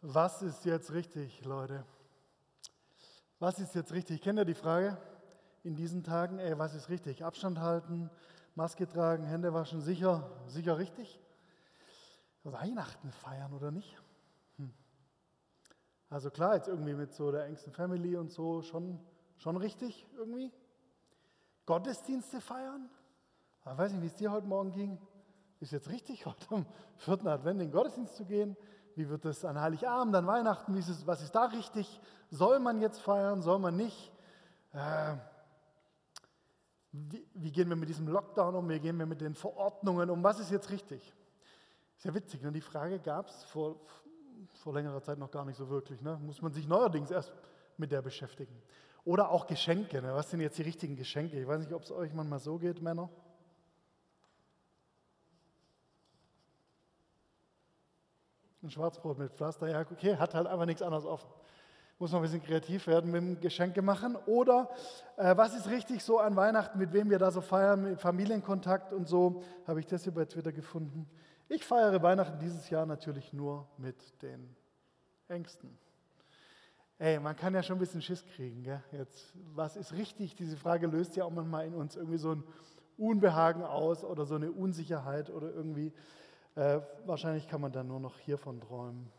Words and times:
Was 0.00 0.42
ist 0.42 0.64
jetzt 0.64 0.92
richtig, 0.92 1.44
Leute? 1.44 1.84
Was 3.40 3.58
ist 3.58 3.74
jetzt 3.74 3.92
richtig? 3.92 4.22
Kennt 4.22 4.38
ihr 4.38 4.44
die 4.44 4.54
Frage 4.54 4.96
in 5.64 5.74
diesen 5.74 6.04
Tagen? 6.04 6.38
Ey, 6.38 6.56
was 6.56 6.72
ist 6.74 6.88
richtig? 6.88 7.24
Abstand 7.24 7.58
halten, 7.58 8.08
Maske 8.54 8.86
tragen, 8.86 9.24
Hände 9.24 9.52
waschen, 9.52 9.80
sicher, 9.80 10.30
sicher 10.46 10.78
richtig? 10.78 11.18
Weihnachten 12.44 13.10
feiern 13.10 13.52
oder 13.52 13.72
nicht? 13.72 14.00
Hm. 14.58 14.72
Also 16.10 16.30
klar, 16.30 16.54
jetzt 16.54 16.68
irgendwie 16.68 16.94
mit 16.94 17.12
so 17.12 17.32
der 17.32 17.46
engsten 17.46 17.72
Family 17.72 18.16
und 18.16 18.30
so 18.30 18.62
schon, 18.62 19.00
schon 19.36 19.56
richtig 19.56 20.06
irgendwie. 20.16 20.52
Gottesdienste 21.66 22.40
feiern? 22.40 22.88
Ich 23.62 23.66
weiß 23.66 23.90
nicht, 23.90 24.02
wie 24.02 24.06
es 24.06 24.14
dir 24.14 24.30
heute 24.30 24.46
Morgen 24.46 24.70
ging. 24.70 24.96
Ist 25.58 25.72
jetzt 25.72 25.88
richtig, 25.88 26.24
heute 26.26 26.46
am 26.50 26.66
vierten 26.98 27.26
Advent 27.26 27.60
in 27.60 27.66
den 27.66 27.72
Gottesdienst 27.72 28.14
zu 28.14 28.24
gehen? 28.24 28.56
Wie 28.98 29.08
wird 29.08 29.24
es 29.26 29.44
an 29.44 29.60
Heiligabend, 29.60 30.12
an 30.16 30.26
Weihnachten? 30.26 30.76
Ist 30.76 30.88
es, 30.88 31.06
was 31.06 31.22
ist 31.22 31.32
da 31.32 31.44
richtig? 31.44 32.00
Soll 32.30 32.58
man 32.58 32.80
jetzt 32.80 33.00
feiern? 33.00 33.42
Soll 33.42 33.60
man 33.60 33.76
nicht? 33.76 34.12
Äh, 34.72 35.14
wie, 36.90 37.24
wie, 37.32 37.52
gehen 37.52 37.68
wir 37.68 37.76
mit 37.76 37.88
diesem 37.88 38.08
Lockdown 38.08 38.56
um? 38.56 38.68
Wie 38.68 38.80
gehen 38.80 38.98
wir 38.98 39.06
mit 39.06 39.20
den 39.20 39.36
Verordnungen 39.36 40.10
um? 40.10 40.24
Was 40.24 40.40
ist 40.40 40.50
jetzt 40.50 40.68
richtig? 40.70 41.14
Sehr 41.98 42.12
witzig, 42.12 42.42
ne? 42.42 42.50
die 42.50 42.60
Frage 42.60 42.98
gab 42.98 43.28
es 43.28 43.44
vor, 43.44 43.76
vor 44.54 44.74
längerer 44.74 45.00
Zeit 45.00 45.18
noch 45.18 45.30
gar 45.30 45.44
nicht 45.44 45.58
so 45.58 45.70
wirklich. 45.70 46.02
Ne? 46.02 46.18
Muss 46.20 46.42
man 46.42 46.52
sich 46.52 46.66
neuerdings 46.66 47.12
erst 47.12 47.32
mit 47.76 47.92
der 47.92 48.02
beschäftigen. 48.02 48.60
Oder 49.04 49.30
auch 49.30 49.46
Geschenke. 49.46 50.02
Ne? 50.02 50.12
Was 50.12 50.30
sind 50.30 50.40
jetzt 50.40 50.58
die 50.58 50.62
richtigen 50.62 50.96
Geschenke? 50.96 51.40
Ich 51.40 51.46
weiß 51.46 51.60
nicht, 51.60 51.72
ob 51.72 51.82
es 51.82 51.92
euch 51.92 52.12
manchmal 52.14 52.40
so 52.40 52.58
geht, 52.58 52.82
Männer. 52.82 53.08
Ein 58.68 58.72
Schwarzbrot 58.72 59.16
mit 59.16 59.32
Pflaster, 59.32 59.66
ja, 59.66 59.80
okay, 59.80 60.18
hat 60.18 60.34
halt 60.34 60.46
einfach 60.46 60.66
nichts 60.66 60.82
anderes 60.82 61.06
offen. 61.06 61.26
Muss 61.98 62.12
man 62.12 62.20
ein 62.20 62.24
bisschen 62.24 62.42
kreativ 62.42 62.86
werden 62.86 63.10
mit 63.10 63.22
dem 63.22 63.40
Geschenke 63.40 63.80
machen. 63.80 64.14
Oder 64.26 64.68
äh, 65.16 65.34
was 65.38 65.56
ist 65.56 65.70
richtig 65.70 66.04
so 66.04 66.18
an 66.18 66.36
Weihnachten, 66.36 66.78
mit 66.78 66.92
wem 66.92 67.08
wir 67.08 67.18
da 67.18 67.30
so 67.30 67.40
feiern, 67.40 67.82
mit 67.82 67.98
Familienkontakt 67.98 68.92
und 68.92 69.08
so, 69.08 69.42
habe 69.66 69.80
ich 69.80 69.86
das 69.86 70.04
hier 70.04 70.12
bei 70.12 70.26
Twitter 70.26 70.52
gefunden. 70.52 71.08
Ich 71.48 71.64
feiere 71.64 72.02
Weihnachten 72.02 72.38
dieses 72.40 72.68
Jahr 72.68 72.84
natürlich 72.84 73.32
nur 73.32 73.66
mit 73.78 73.96
den 74.20 74.54
Ängsten. 75.28 75.78
Ey, 76.98 77.18
man 77.20 77.36
kann 77.36 77.54
ja 77.54 77.62
schon 77.62 77.76
ein 77.76 77.80
bisschen 77.80 78.02
Schiss 78.02 78.22
kriegen. 78.26 78.64
Gell? 78.64 78.84
Jetzt, 78.92 79.32
was 79.54 79.76
ist 79.76 79.94
richtig? 79.94 80.34
Diese 80.34 80.58
Frage 80.58 80.88
löst 80.88 81.16
ja 81.16 81.24
auch 81.24 81.30
manchmal 81.30 81.64
in 81.64 81.74
uns 81.74 81.96
irgendwie 81.96 82.18
so 82.18 82.32
ein 82.32 82.44
Unbehagen 82.98 83.62
aus 83.62 84.04
oder 84.04 84.26
so 84.26 84.34
eine 84.34 84.52
Unsicherheit 84.52 85.30
oder 85.30 85.54
irgendwie 85.54 85.94
äh, 86.58 86.80
wahrscheinlich 87.06 87.46
kann 87.46 87.60
man 87.60 87.70
dann 87.70 87.86
nur 87.86 88.00
noch 88.00 88.18
hiervon 88.18 88.60
träumen. 88.60 89.12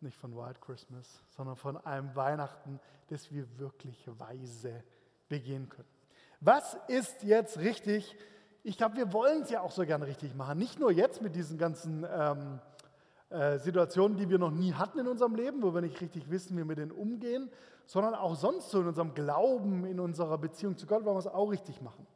Nicht 0.00 0.16
von 0.16 0.36
White 0.36 0.58
Christmas, 0.60 1.22
sondern 1.30 1.54
von 1.54 1.76
einem 1.76 2.14
Weihnachten, 2.16 2.80
das 3.08 3.30
wir 3.30 3.58
wirklich 3.58 4.04
weise 4.18 4.82
begehen 5.28 5.68
können. 5.68 5.88
Was 6.40 6.76
ist 6.88 7.22
jetzt 7.22 7.58
richtig? 7.58 8.16
Ich 8.64 8.76
glaube, 8.76 8.96
wir 8.96 9.12
wollen 9.12 9.42
es 9.42 9.50
ja 9.50 9.60
auch 9.60 9.70
so 9.70 9.86
gerne 9.86 10.06
richtig 10.06 10.34
machen. 10.34 10.58
Nicht 10.58 10.80
nur 10.80 10.90
jetzt 10.90 11.22
mit 11.22 11.36
diesen 11.36 11.56
ganzen 11.56 12.04
ähm, 12.10 12.58
äh, 13.30 13.58
Situationen, 13.58 14.18
die 14.18 14.28
wir 14.28 14.38
noch 14.38 14.50
nie 14.50 14.72
hatten 14.72 14.98
in 14.98 15.06
unserem 15.06 15.36
Leben, 15.36 15.62
wo 15.62 15.72
wir 15.72 15.82
nicht 15.82 16.00
richtig 16.00 16.28
wissen, 16.30 16.54
wie 16.54 16.58
wir 16.58 16.64
mit 16.64 16.78
denen 16.78 16.90
umgehen, 16.90 17.48
sondern 17.86 18.16
auch 18.16 18.34
sonst 18.34 18.70
so 18.70 18.80
in 18.80 18.88
unserem 18.88 19.14
Glauben, 19.14 19.84
in 19.84 20.00
unserer 20.00 20.36
Beziehung 20.36 20.76
zu 20.76 20.88
Gott 20.88 21.04
wollen 21.04 21.14
wir 21.14 21.20
es 21.20 21.28
auch 21.28 21.50
richtig 21.50 21.80
machen. 21.80 22.06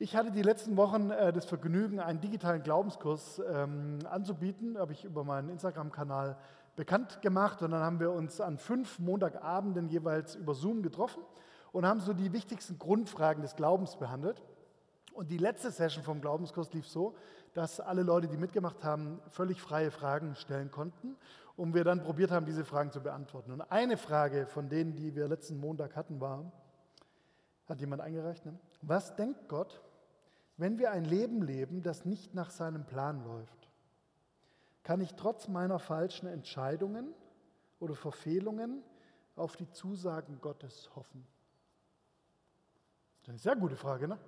Ich 0.00 0.14
hatte 0.14 0.30
die 0.30 0.42
letzten 0.42 0.76
Wochen 0.76 1.10
äh, 1.10 1.32
das 1.32 1.44
Vergnügen, 1.44 1.98
einen 1.98 2.20
digitalen 2.20 2.62
Glaubenskurs 2.62 3.42
ähm, 3.52 3.98
anzubieten, 4.08 4.78
habe 4.78 4.92
ich 4.92 5.04
über 5.04 5.24
meinen 5.24 5.48
Instagram-Kanal 5.48 6.36
bekannt 6.76 7.20
gemacht 7.20 7.62
und 7.62 7.72
dann 7.72 7.80
haben 7.80 7.98
wir 7.98 8.12
uns 8.12 8.40
an 8.40 8.58
fünf 8.58 9.00
Montagabenden 9.00 9.88
jeweils 9.88 10.36
über 10.36 10.54
Zoom 10.54 10.82
getroffen 10.82 11.24
und 11.72 11.84
haben 11.84 11.98
so 11.98 12.12
die 12.12 12.32
wichtigsten 12.32 12.78
Grundfragen 12.78 13.42
des 13.42 13.56
Glaubens 13.56 13.96
behandelt. 13.96 14.40
Und 15.14 15.32
die 15.32 15.36
letzte 15.36 15.72
Session 15.72 16.04
vom 16.04 16.20
Glaubenskurs 16.20 16.72
lief 16.72 16.86
so, 16.86 17.16
dass 17.54 17.80
alle 17.80 18.04
Leute, 18.04 18.28
die 18.28 18.36
mitgemacht 18.36 18.84
haben, 18.84 19.20
völlig 19.30 19.60
freie 19.60 19.90
Fragen 19.90 20.36
stellen 20.36 20.70
konnten 20.70 21.16
und 21.56 21.74
wir 21.74 21.82
dann 21.82 22.04
probiert 22.04 22.30
haben, 22.30 22.46
diese 22.46 22.64
Fragen 22.64 22.92
zu 22.92 23.00
beantworten. 23.00 23.50
Und 23.50 23.62
eine 23.62 23.96
Frage 23.96 24.46
von 24.46 24.68
denen, 24.68 24.94
die 24.94 25.16
wir 25.16 25.26
letzten 25.26 25.58
Montag 25.58 25.96
hatten, 25.96 26.20
war, 26.20 26.52
hat 27.68 27.80
jemand 27.80 28.00
eingereicht, 28.00 28.46
ne? 28.46 28.56
was 28.80 29.16
denkt 29.16 29.48
Gott, 29.48 29.82
wenn 30.58 30.78
wir 30.78 30.90
ein 30.90 31.04
Leben 31.04 31.42
leben, 31.42 31.82
das 31.82 32.04
nicht 32.04 32.34
nach 32.34 32.50
seinem 32.50 32.84
Plan 32.84 33.24
läuft, 33.24 33.70
kann 34.82 35.00
ich 35.00 35.14
trotz 35.14 35.48
meiner 35.48 35.78
falschen 35.78 36.26
Entscheidungen 36.26 37.14
oder 37.78 37.94
Verfehlungen 37.94 38.82
auf 39.36 39.56
die 39.56 39.70
Zusagen 39.70 40.40
Gottes 40.40 40.90
hoffen? 40.94 41.26
Das 43.20 43.22
ist 43.22 43.28
eine 43.28 43.38
sehr 43.38 43.56
gute 43.56 43.76
Frage, 43.76 44.08
ne? 44.08 44.18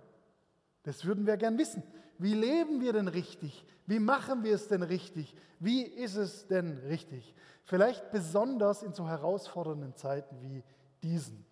Das 0.83 1.05
würden 1.05 1.27
wir 1.27 1.37
gern 1.37 1.59
wissen. 1.59 1.83
Wie 2.19 2.35
leben 2.35 2.81
wir 2.81 2.93
denn 2.93 3.09
richtig? 3.09 3.67
Wie 3.87 3.99
machen 3.99 4.45
wir 4.45 4.55
es 4.55 4.69
denn 4.69 4.83
richtig? 4.83 5.35
Wie 5.59 5.83
ist 5.83 6.17
es 6.17 6.47
denn 6.47 6.79
richtig? 6.79 7.35
Vielleicht 7.65 8.11
besonders 8.13 8.83
in 8.83 8.93
so 8.93 9.09
herausfordernden 9.09 9.95
Zeiten 9.97 10.41
wie 10.43 10.63
diesen. 11.03 11.45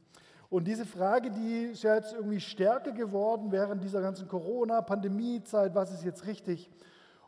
Und 0.50 0.64
diese 0.64 0.86
Frage, 0.86 1.31
die 1.31 1.64
ist 1.72 1.82
ja 1.82 1.97
jetzt 1.97 2.14
irgendwie 2.14 2.41
stärker 2.41 2.92
geworden 2.92 3.53
während 3.53 3.82
dieser 3.82 4.00
ganzen 4.00 4.26
Corona-Pandemie-Zeit, 4.28 5.75
was 5.75 5.92
ist 5.92 6.04
jetzt 6.04 6.26
richtig? 6.26 6.70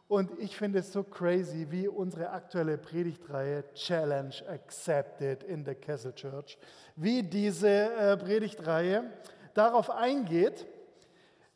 Und 0.08 0.30
ich 0.38 0.56
finde 0.56 0.80
es 0.80 0.90
so 0.90 1.04
crazy, 1.04 1.66
wie 1.70 1.86
unsere 1.86 2.30
aktuelle 2.30 2.78
Predigtreihe 2.78 3.62
Challenge 3.74 4.34
Accepted 4.48 5.44
in 5.44 5.64
the 5.64 5.74
Castle 5.74 6.14
Church, 6.14 6.58
wie 6.96 7.22
diese 7.22 7.68
äh, 7.68 8.16
Predigtreihe 8.16 9.04
darauf 9.54 9.90
eingeht. 9.90 10.66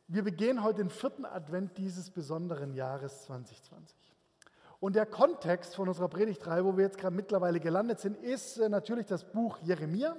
Wir 0.06 0.22
begehen 0.22 0.62
heute 0.62 0.82
den 0.82 0.90
vierten 0.90 1.24
Advent 1.24 1.78
dieses 1.78 2.10
besonderen 2.10 2.74
Jahres 2.74 3.24
2020. 3.24 3.96
Und 4.80 4.94
der 4.96 5.06
Kontext 5.06 5.74
von 5.74 5.88
unserer 5.88 6.08
Predigtreihe, 6.08 6.64
wo 6.64 6.76
wir 6.76 6.84
jetzt 6.84 6.98
gerade 6.98 7.16
mittlerweile 7.16 7.58
gelandet 7.58 8.00
sind, 8.00 8.18
ist 8.18 8.58
äh, 8.58 8.68
natürlich 8.68 9.06
das 9.06 9.24
Buch 9.24 9.58
Jeremia. 9.62 10.14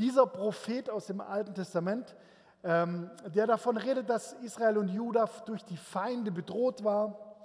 Dieser 0.00 0.26
Prophet 0.26 0.88
aus 0.88 1.06
dem 1.06 1.20
Alten 1.20 1.54
Testament, 1.54 2.16
ähm, 2.64 3.10
der 3.34 3.46
davon 3.46 3.76
redet, 3.76 4.08
dass 4.08 4.32
Israel 4.32 4.78
und 4.78 4.88
Juda 4.88 5.28
durch 5.44 5.62
die 5.62 5.76
Feinde 5.76 6.32
bedroht 6.32 6.82
war. 6.82 7.36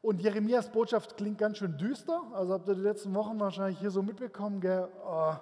Und 0.00 0.20
Jeremias 0.20 0.68
Botschaft 0.68 1.16
klingt 1.16 1.38
ganz 1.38 1.58
schön 1.58 1.78
düster. 1.78 2.20
Also 2.34 2.54
habt 2.54 2.66
ihr 2.66 2.74
die 2.74 2.80
letzten 2.80 3.14
Wochen 3.14 3.38
wahrscheinlich 3.38 3.78
hier 3.78 3.92
so 3.92 4.02
mitbekommen, 4.02 4.60
gell? 4.60 4.88
Oh, 5.06 5.34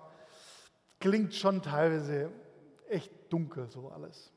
klingt 0.98 1.34
schon 1.34 1.62
teilweise 1.62 2.30
echt 2.90 3.10
dunkel 3.32 3.70
so 3.70 3.88
alles. 3.88 4.30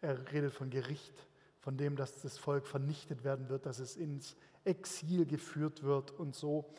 Er 0.00 0.30
redet 0.30 0.52
von 0.52 0.70
Gericht, 0.70 1.26
von 1.58 1.76
dem, 1.76 1.96
dass 1.96 2.22
das 2.22 2.38
Volk 2.38 2.64
vernichtet 2.64 3.24
werden 3.24 3.48
wird, 3.48 3.66
dass 3.66 3.80
es 3.80 3.96
ins 3.96 4.36
Exil 4.64 5.26
geführt 5.26 5.82
wird 5.82 6.12
und 6.12 6.36
so. 6.36 6.70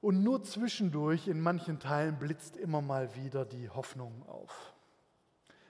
Und 0.00 0.22
nur 0.22 0.42
zwischendurch 0.42 1.28
in 1.28 1.40
manchen 1.40 1.78
Teilen 1.78 2.18
blitzt 2.18 2.56
immer 2.56 2.82
mal 2.82 3.14
wieder 3.16 3.44
die 3.44 3.68
Hoffnung 3.68 4.22
auf. 4.28 4.74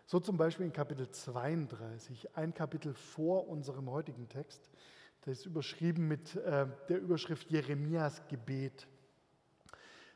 So 0.07 0.21
zum 0.21 0.37
Beispiel 0.37 0.67
in 0.67 0.73
Kapitel 0.73 1.11
32, 1.11 2.37
ein 2.37 2.55
Kapitel 2.55 2.95
vor 2.95 3.49
unserem 3.49 3.91
heutigen 3.91 4.29
Text. 4.29 4.71
Das 5.23 5.39
ist 5.39 5.47
überschrieben 5.47 6.07
mit 6.07 6.37
äh, 6.37 6.67
der 6.89 7.01
Überschrift 7.01 7.51
Jeremias 7.51 8.23
Gebet. 8.29 8.87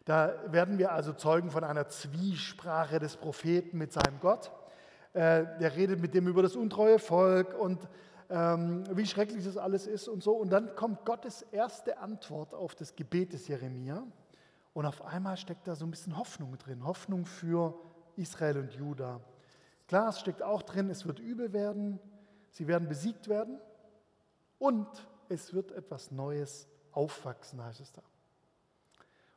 Da 0.04 0.52
werden 0.52 0.78
wir 0.78 0.92
also 0.92 1.12
Zeugen 1.12 1.50
von 1.50 1.64
einer 1.64 1.88
Zwiesprache 1.88 3.00
des 3.00 3.16
Propheten 3.16 3.78
mit 3.78 3.92
seinem 3.92 4.20
Gott. 4.20 4.52
Äh, 5.12 5.44
der 5.58 5.74
redet 5.74 6.00
mit 6.00 6.14
dem 6.14 6.28
über 6.28 6.42
das 6.42 6.54
untreue 6.54 7.00
Volk 7.00 7.58
und 7.58 7.88
ähm, 8.30 8.84
wie 8.96 9.06
schrecklich 9.06 9.44
das 9.44 9.56
alles 9.56 9.86
ist 9.86 10.08
und 10.08 10.22
so. 10.22 10.32
Und 10.32 10.50
dann 10.50 10.74
kommt 10.76 11.04
Gottes 11.04 11.42
erste 11.50 11.98
Antwort 11.98 12.54
auf 12.54 12.74
das 12.74 12.94
Gebet 12.94 13.32
des 13.32 13.48
Jeremia. 13.48 14.04
Und 14.72 14.86
auf 14.86 15.02
einmal 15.04 15.36
steckt 15.36 15.66
da 15.66 15.74
so 15.74 15.84
ein 15.84 15.90
bisschen 15.90 16.16
Hoffnung 16.16 16.56
drin. 16.58 16.84
Hoffnung 16.84 17.26
für 17.26 17.74
Israel 18.16 18.58
und 18.58 18.72
Juda. 18.72 19.20
Klar, 19.88 20.10
es 20.10 20.20
steckt 20.20 20.42
auch 20.42 20.62
drin, 20.62 20.88
es 20.88 21.04
wird 21.04 21.18
übel 21.18 21.52
werden, 21.52 21.98
sie 22.50 22.68
werden 22.68 22.88
besiegt 22.88 23.28
werden 23.28 23.58
und 24.58 24.86
es 25.28 25.52
wird 25.52 25.72
etwas 25.72 26.12
Neues 26.12 26.68
aufwachsen, 26.92 27.64
heißt 27.64 27.80
es 27.80 27.92
da. 27.92 28.02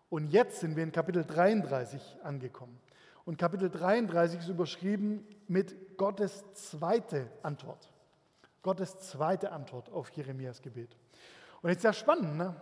Und 0.10 0.28
jetzt 0.28 0.60
sind 0.60 0.76
wir 0.76 0.84
in 0.84 0.92
Kapitel 0.92 1.26
33 1.26 2.18
angekommen. 2.22 2.80
Und 3.26 3.40
Kapitel 3.40 3.72
33 3.72 4.42
ist 4.42 4.50
überschrieben 4.50 5.26
mit 5.48 5.98
Gottes 5.98 6.44
zweite 6.54 7.32
Antwort. 7.42 7.93
Gottes 8.64 8.98
zweite 8.98 9.52
Antwort 9.52 9.92
auf 9.92 10.10
Jeremias 10.10 10.62
Gebet. 10.62 10.98
Und 11.62 11.70
jetzt 11.70 11.80
ist 11.80 11.84
ja 11.84 11.94
spannend, 11.94 12.38
ne? 12.38 12.60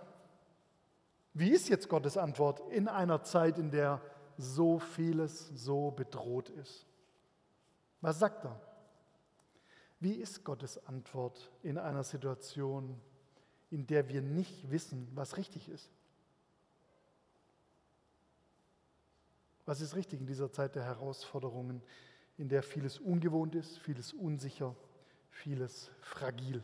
Wie 1.33 1.51
ist 1.51 1.69
jetzt 1.69 1.87
Gottes 1.87 2.17
Antwort 2.17 2.59
in 2.71 2.89
einer 2.89 3.23
Zeit, 3.23 3.57
in 3.57 3.71
der 3.71 4.01
so 4.37 4.79
vieles 4.79 5.47
so 5.55 5.91
bedroht 5.91 6.49
ist? 6.49 6.85
Was 8.01 8.19
sagt 8.19 8.43
er? 8.43 8.59
Wie 10.01 10.15
ist 10.15 10.43
Gottes 10.43 10.83
Antwort 10.85 11.49
in 11.63 11.77
einer 11.77 12.03
Situation, 12.03 12.99
in 13.71 13.87
der 13.87 14.09
wir 14.09 14.21
nicht 14.21 14.69
wissen, 14.69 15.07
was 15.15 15.37
richtig 15.37 15.69
ist. 15.69 15.89
Was 19.65 19.79
ist 19.79 19.95
richtig 19.95 20.19
in 20.19 20.27
dieser 20.27 20.51
Zeit 20.51 20.75
der 20.75 20.83
Herausforderungen, 20.83 21.81
in 22.37 22.49
der 22.49 22.63
vieles 22.63 22.99
ungewohnt 22.99 23.55
ist, 23.55 23.79
vieles 23.79 24.11
unsicher, 24.11 24.75
vieles 25.31 25.89
fragil? 26.01 26.63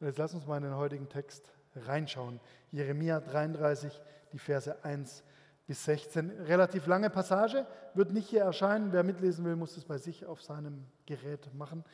Und 0.00 0.08
jetzt 0.08 0.18
lass 0.18 0.34
uns 0.34 0.46
mal 0.46 0.56
in 0.56 0.64
den 0.64 0.76
heutigen 0.76 1.08
Text 1.08 1.52
reinschauen. 1.76 2.40
Jeremia 2.72 3.20
33, 3.20 4.00
die 4.32 4.38
Verse 4.38 4.84
1 4.84 5.22
bis 5.66 5.84
16. 5.84 6.30
Relativ 6.42 6.86
lange 6.86 7.08
Passage, 7.08 7.66
wird 7.94 8.12
nicht 8.12 8.28
hier 8.28 8.42
erscheinen. 8.42 8.92
Wer 8.92 9.04
mitlesen 9.04 9.44
will, 9.44 9.56
muss 9.56 9.76
es 9.76 9.84
bei 9.84 9.98
sich 9.98 10.26
auf 10.26 10.42
seinem 10.42 10.86
Gerät 11.06 11.54
machen. 11.54 11.84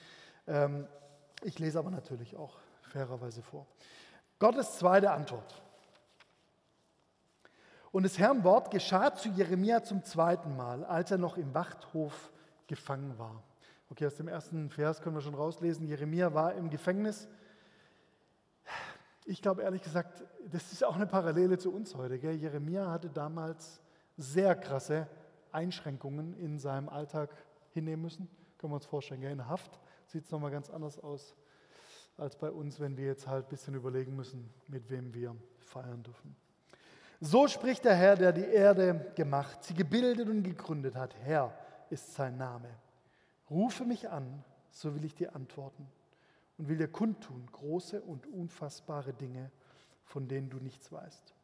Ähm, 0.47 0.87
ich 1.43 1.59
lese 1.59 1.79
aber 1.79 1.91
natürlich 1.91 2.37
auch 2.37 2.59
fairerweise 2.81 3.43
vor. 3.43 3.67
Gottes 4.39 4.79
zweite 4.79 5.11
Antwort. 5.11 5.63
Und 7.91 8.05
des 8.05 8.19
Herrn 8.19 8.45
Wort 8.45 8.71
geschah 8.71 9.15
zu 9.15 9.29
Jeremia 9.31 9.83
zum 9.83 10.05
zweiten 10.05 10.57
Mal, 10.57 10.85
als 10.85 11.11
er 11.11 11.19
noch 11.19 11.37
im 11.37 11.55
Wachthof 11.55 12.33
gefangen 12.67 13.19
war. 13.19 13.43
Okay, 13.91 14.07
aus 14.07 14.17
dem 14.17 14.29
ersten 14.29 14.71
Vers 14.71 15.01
können 15.01 15.17
wir 15.17 15.23
schon 15.23 15.35
rauslesen. 15.35 15.87
Jeremia 15.87 16.35
war 16.35 16.55
im 16.55 16.71
Gefängnis 16.71 17.29
ich 19.29 19.43
glaube 19.43 19.63
ehrlich 19.63 19.83
gesagt, 19.83 20.25
das 20.51 20.73
ist 20.73 20.83
auch 20.83 20.97
eine 20.97 21.07
Parallele 21.07 21.59
zu 21.59 21.71
uns 21.73 21.95
heute. 21.95 22.19
Gell? 22.19 22.35
Jeremia 22.35 22.91
hatte 22.91 23.11
damals 23.11 23.79
sehr 24.17 24.55
krasse 24.55 25.07
Einschränkungen 25.53 26.35
in 26.39 26.59
seinem 26.59 26.89
Alltag 26.89 27.31
hinnehmen 27.75 28.03
müssen. 28.03 28.29
Können 28.57 28.73
wir 28.73 28.77
uns 28.77 28.87
vorstellen, 28.87 29.21
gell? 29.21 29.33
in 29.33 29.47
Haft 29.47 29.79
sieht 30.07 30.25
es 30.25 30.31
nochmal 30.31 30.51
ganz 30.51 30.71
anders 30.71 30.99
aus 30.99 31.37
als 32.17 32.37
bei 32.37 32.51
uns, 32.51 32.81
wenn 32.81 32.97
wir 32.97 33.05
jetzt 33.05 33.29
halt 33.29 33.47
ein 33.47 33.49
bisschen 33.51 33.75
überlegen 33.75 34.17
müssen, 34.17 34.51
mit 34.67 34.89
wem 34.89 35.13
wir 35.13 35.37
feiern 35.59 36.03
dürfen. 36.03 36.35
So 37.21 37.47
spricht 37.49 37.85
der 37.85 37.95
Herr, 37.95 38.17
der 38.17 38.33
die 38.33 38.47
Erde 38.47 39.13
gemacht, 39.15 39.63
sie 39.63 39.75
gebildet 39.75 40.29
und 40.29 40.43
gegründet 40.43 40.97
hat. 40.97 41.15
Herr 41.17 41.53
ist 41.91 42.15
sein 42.15 42.39
Name. 42.39 42.71
Rufe 43.51 43.85
mich 43.85 44.09
an, 44.11 44.45
so 44.71 44.95
will 44.95 45.05
ich 45.05 45.15
dir 45.15 45.35
antworten 45.35 45.87
und 46.59 46.69
will 46.69 46.77
dir 46.77 46.89
kundtun 46.89 47.47
große 47.51 48.03
und 48.03 48.27
unfassbare 48.27 49.13
Dinge, 49.13 49.51
von 50.05 50.29
denen 50.29 50.51
du 50.51 50.59
nichts 50.59 50.91
weißt. 50.93 51.35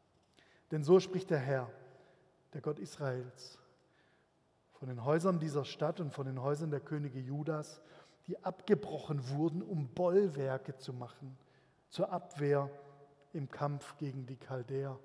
Denn 0.71 0.83
so 0.83 1.01
spricht 1.01 1.31
der 1.31 1.39
Herr, 1.39 1.71
der 2.53 2.61
Gott 2.61 2.79
Israels, 2.79 3.59
von 4.73 4.89
den 4.89 5.05
Häusern 5.05 5.39
dieser 5.39 5.65
Stadt 5.65 6.01
und 6.01 6.13
von 6.13 6.27
den 6.27 6.43
Häusern 6.43 6.71
der 6.71 6.81
Könige 6.81 7.21
Judas, 7.21 7.81
die 8.27 8.43
abgebrochen 8.43 9.29
wurden, 9.31 9.63
um 9.63 9.89
Bollwerke 9.89 10.77
zu 10.77 10.93
machen, 10.93 11.37
zur 11.89 12.11
Abwehr 12.11 12.71
im 13.33 13.51
Kampf 13.51 13.97
gegen 13.97 14.27
die 14.27 14.37
Chaldäer. 14.37 14.99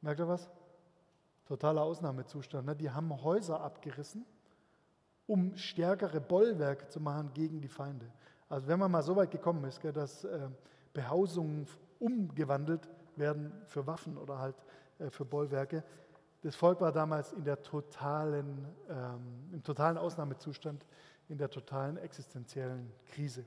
Merkt 0.00 0.20
ihr 0.20 0.28
was? 0.28 0.50
Totaler 1.46 1.82
Ausnahmezustand. 1.82 2.66
Ne? 2.66 2.76
Die 2.76 2.90
haben 2.90 3.10
Häuser 3.22 3.60
abgerissen, 3.60 4.24
um 5.30 5.56
stärkere 5.56 6.20
Bollwerke 6.20 6.88
zu 6.88 6.98
machen 6.98 7.30
gegen 7.32 7.60
die 7.60 7.68
Feinde. 7.68 8.04
Also 8.48 8.66
wenn 8.66 8.80
man 8.80 8.90
mal 8.90 9.04
so 9.04 9.14
weit 9.14 9.30
gekommen 9.30 9.62
ist, 9.62 9.80
dass 9.84 10.24
äh, 10.24 10.48
Behausungen 10.92 11.68
umgewandelt 12.00 12.88
werden 13.14 13.52
für 13.66 13.86
Waffen 13.86 14.18
oder 14.18 14.40
halt 14.40 14.56
äh, 14.98 15.08
für 15.08 15.24
Bollwerke, 15.24 15.84
das 16.42 16.56
Volk 16.56 16.80
war 16.80 16.90
damals 16.90 17.32
in 17.32 17.44
der 17.44 17.62
totalen, 17.62 18.66
ähm, 18.88 19.50
im 19.52 19.62
totalen 19.62 19.98
Ausnahmezustand, 19.98 20.84
in 21.28 21.38
der 21.38 21.48
totalen 21.48 21.96
existenziellen 21.98 22.90
Krise. 23.12 23.44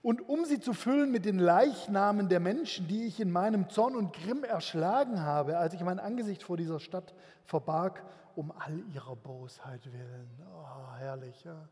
Und 0.00 0.28
um 0.28 0.44
sie 0.44 0.60
zu 0.60 0.74
füllen 0.74 1.10
mit 1.10 1.24
den 1.24 1.40
Leichnamen 1.40 2.28
der 2.28 2.38
Menschen, 2.38 2.86
die 2.86 3.06
ich 3.06 3.18
in 3.18 3.32
meinem 3.32 3.68
Zorn 3.68 3.96
und 3.96 4.12
Grimm 4.12 4.44
erschlagen 4.44 5.22
habe, 5.22 5.58
als 5.58 5.74
ich 5.74 5.80
mein 5.80 5.98
Angesicht 5.98 6.44
vor 6.44 6.56
dieser 6.56 6.78
Stadt 6.78 7.14
verbarg, 7.44 8.04
um 8.36 8.52
all 8.52 8.78
ihrer 8.92 9.16
Bosheit 9.16 9.92
willen. 9.92 10.30
Oh, 10.54 10.92
herrlich, 10.96 11.42
ja. 11.44 11.68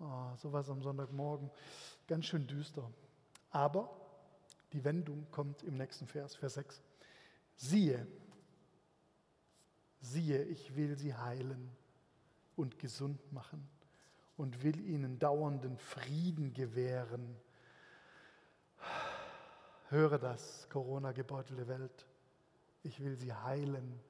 Oh, 0.00 0.36
sowas 0.36 0.70
am 0.70 0.80
Sonntagmorgen. 0.80 1.50
Ganz 2.06 2.26
schön 2.26 2.46
düster. 2.46 2.88
Aber 3.50 3.90
die 4.72 4.84
Wendung 4.84 5.26
kommt 5.30 5.62
im 5.64 5.76
nächsten 5.76 6.06
Vers, 6.06 6.36
Vers 6.36 6.54
6. 6.54 6.82
Siehe, 7.56 8.06
siehe, 10.00 10.44
ich 10.44 10.76
will 10.76 10.96
sie 10.96 11.14
heilen 11.14 11.70
und 12.54 12.78
gesund 12.78 13.32
machen 13.32 13.68
und 14.36 14.62
will 14.62 14.78
ihnen 14.80 15.18
dauernden 15.18 15.78
Frieden 15.78 16.52
gewähren. 16.52 17.36
Höre 19.88 20.18
das, 20.18 20.68
Corona-gebeutelte 20.68 21.66
Welt. 21.66 22.06
Ich 22.84 23.00
will 23.00 23.16
sie 23.16 23.32
heilen 23.32 24.00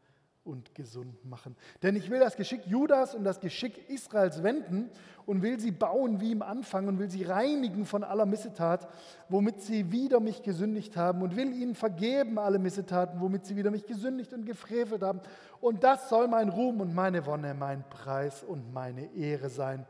und 0.48 0.74
gesund 0.74 1.24
machen. 1.24 1.54
Denn 1.82 1.94
ich 1.94 2.10
will 2.10 2.18
das 2.18 2.36
Geschick 2.36 2.66
Judas 2.66 3.14
und 3.14 3.22
das 3.22 3.38
Geschick 3.38 3.88
Israels 3.88 4.42
wenden 4.42 4.90
und 5.26 5.42
will 5.42 5.60
sie 5.60 5.70
bauen 5.70 6.20
wie 6.20 6.32
im 6.32 6.42
Anfang 6.42 6.88
und 6.88 6.98
will 6.98 7.10
sie 7.10 7.22
reinigen 7.22 7.84
von 7.84 8.02
aller 8.02 8.26
Missetat, 8.26 8.88
womit 9.28 9.60
sie 9.60 9.92
wieder 9.92 10.20
mich 10.20 10.42
gesündigt 10.42 10.96
haben 10.96 11.22
und 11.22 11.36
will 11.36 11.52
ihnen 11.52 11.74
vergeben 11.74 12.38
alle 12.38 12.58
Missetaten, 12.58 13.20
womit 13.20 13.46
sie 13.46 13.56
wieder 13.56 13.70
mich 13.70 13.86
gesündigt 13.86 14.32
und 14.32 14.46
gefrevelt 14.46 15.02
haben. 15.02 15.20
Und 15.60 15.84
das 15.84 16.08
soll 16.08 16.26
mein 16.26 16.48
Ruhm 16.48 16.80
und 16.80 16.94
meine 16.94 17.26
Wonne, 17.26 17.54
mein 17.54 17.88
Preis 17.90 18.42
und 18.42 18.72
meine 18.72 19.14
Ehre 19.14 19.50
sein 19.50 19.86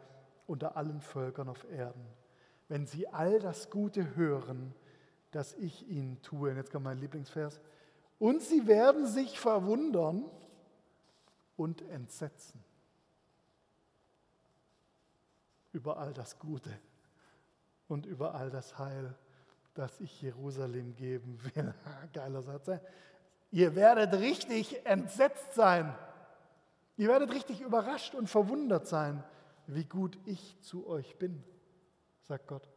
unter 0.46 0.76
allen 0.76 1.00
Völkern 1.00 1.48
auf 1.48 1.64
Erden. 1.70 2.04
Wenn 2.68 2.86
sie 2.86 3.08
all 3.08 3.38
das 3.38 3.70
Gute 3.70 4.16
hören, 4.16 4.74
das 5.30 5.54
ich 5.54 5.88
ihnen 5.88 6.20
tue. 6.22 6.50
Und 6.50 6.56
jetzt 6.56 6.72
kommt 6.72 6.84
mein 6.84 6.98
Lieblingsvers. 6.98 7.60
Und 8.18 8.42
sie 8.42 8.66
werden 8.66 9.06
sich 9.06 9.38
verwundern 9.38 10.24
und 11.58 11.82
Entsetzen 11.90 12.64
über 15.72 15.98
all 15.98 16.14
das 16.14 16.38
Gute 16.38 16.70
und 17.88 18.06
über 18.06 18.34
all 18.34 18.48
das 18.48 18.78
Heil, 18.78 19.14
das 19.74 20.00
ich 20.00 20.22
Jerusalem 20.22 20.94
geben 20.94 21.38
will. 21.42 21.74
Geiler 22.12 22.42
Satz. 22.42 22.70
Ihr 23.50 23.74
werdet 23.74 24.14
richtig 24.14 24.86
entsetzt 24.86 25.54
sein. 25.54 25.94
Ihr 26.96 27.08
werdet 27.08 27.32
richtig 27.32 27.60
überrascht 27.60 28.14
und 28.14 28.28
verwundert 28.28 28.86
sein, 28.86 29.22
wie 29.66 29.84
gut 29.84 30.18
ich 30.24 30.60
zu 30.60 30.86
euch 30.86 31.16
bin, 31.18 31.42
sagt 32.22 32.46
Gott. 32.46 32.68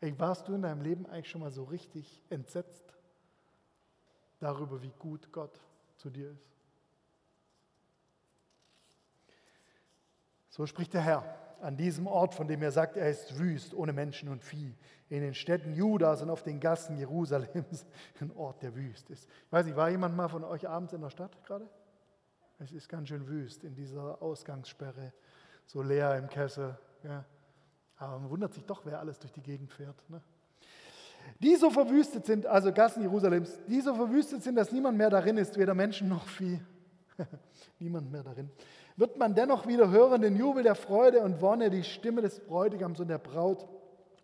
Ey, 0.00 0.18
warst 0.18 0.48
du 0.48 0.54
in 0.54 0.62
deinem 0.62 0.82
Leben 0.82 1.06
eigentlich 1.06 1.30
schon 1.30 1.40
mal 1.40 1.50
so 1.50 1.64
richtig 1.64 2.22
entsetzt 2.30 2.94
darüber, 4.38 4.82
wie 4.82 4.92
gut 4.98 5.32
Gott 5.32 5.60
zu 5.96 6.10
dir 6.10 6.30
ist? 6.30 6.57
So 10.58 10.66
spricht 10.66 10.92
der 10.92 11.02
Herr 11.02 11.24
an 11.60 11.76
diesem 11.76 12.08
Ort, 12.08 12.34
von 12.34 12.48
dem 12.48 12.62
er 12.62 12.72
sagt, 12.72 12.96
er 12.96 13.08
ist 13.08 13.38
wüst, 13.38 13.74
ohne 13.74 13.92
Menschen 13.92 14.28
und 14.28 14.42
Vieh. 14.42 14.74
In 15.08 15.20
den 15.20 15.32
Städten 15.32 15.72
Judas 15.72 16.20
und 16.20 16.30
auf 16.30 16.42
den 16.42 16.58
Gassen 16.58 16.98
Jerusalems, 16.98 17.86
ein 18.20 18.32
Ort, 18.32 18.60
der 18.64 18.74
wüst 18.74 19.08
ist. 19.08 19.28
Ich 19.46 19.52
weiß 19.52 19.66
nicht, 19.66 19.76
war 19.76 19.88
jemand 19.88 20.16
mal 20.16 20.26
von 20.26 20.42
euch 20.42 20.68
abends 20.68 20.92
in 20.92 21.00
der 21.00 21.10
Stadt 21.10 21.30
gerade? 21.44 21.68
Es 22.58 22.72
ist 22.72 22.88
ganz 22.88 23.06
schön 23.06 23.28
wüst 23.28 23.62
in 23.62 23.76
dieser 23.76 24.20
Ausgangssperre, 24.20 25.12
so 25.64 25.80
leer 25.80 26.16
im 26.16 26.28
Kessel. 26.28 26.76
Ja. 27.04 27.24
Aber 27.98 28.18
man 28.18 28.28
wundert 28.28 28.52
sich 28.52 28.64
doch, 28.64 28.84
wer 28.84 28.98
alles 28.98 29.20
durch 29.20 29.32
die 29.32 29.42
Gegend 29.42 29.72
fährt. 29.72 30.10
Ne? 30.10 30.20
Die 31.38 31.54
so 31.54 31.70
verwüstet 31.70 32.26
sind, 32.26 32.46
also 32.46 32.72
Gassen 32.72 33.02
Jerusalems, 33.02 33.60
die 33.68 33.80
so 33.80 33.94
verwüstet 33.94 34.42
sind, 34.42 34.56
dass 34.56 34.72
niemand 34.72 34.98
mehr 34.98 35.10
darin 35.10 35.36
ist, 35.36 35.56
weder 35.56 35.74
Menschen 35.74 36.08
noch 36.08 36.26
Vieh. 36.26 36.60
niemand 37.78 38.10
mehr 38.10 38.24
darin 38.24 38.50
wird 38.98 39.16
man 39.16 39.34
dennoch 39.34 39.68
wieder 39.68 39.90
hören 39.90 40.22
den 40.22 40.36
Jubel 40.36 40.64
der 40.64 40.74
Freude 40.74 41.20
und 41.20 41.40
Wonne, 41.40 41.70
die 41.70 41.84
Stimme 41.84 42.20
des 42.20 42.40
Bräutigams 42.40 42.98
und 42.98 43.06
der 43.06 43.18
Braut 43.18 43.68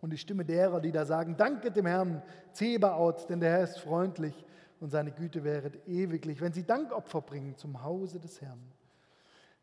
und 0.01 0.09
die 0.11 0.17
Stimme 0.17 0.43
derer, 0.43 0.81
die 0.81 0.91
da 0.91 1.05
sagen, 1.05 1.37
danke 1.37 1.71
dem 1.71 1.85
Herrn, 1.85 2.21
Zebaoth, 2.51 3.29
denn 3.29 3.39
der 3.39 3.51
Herr 3.51 3.63
ist 3.63 3.79
freundlich 3.79 4.45
und 4.81 4.89
seine 4.89 5.13
Güte 5.13 5.45
wäret 5.45 5.87
ewiglich, 5.87 6.41
wenn 6.41 6.51
sie 6.51 6.65
Dankopfer 6.65 7.21
bringen 7.21 7.55
zum 7.55 7.83
Hause 7.83 8.19
des 8.19 8.41
Herrn. 8.41 8.59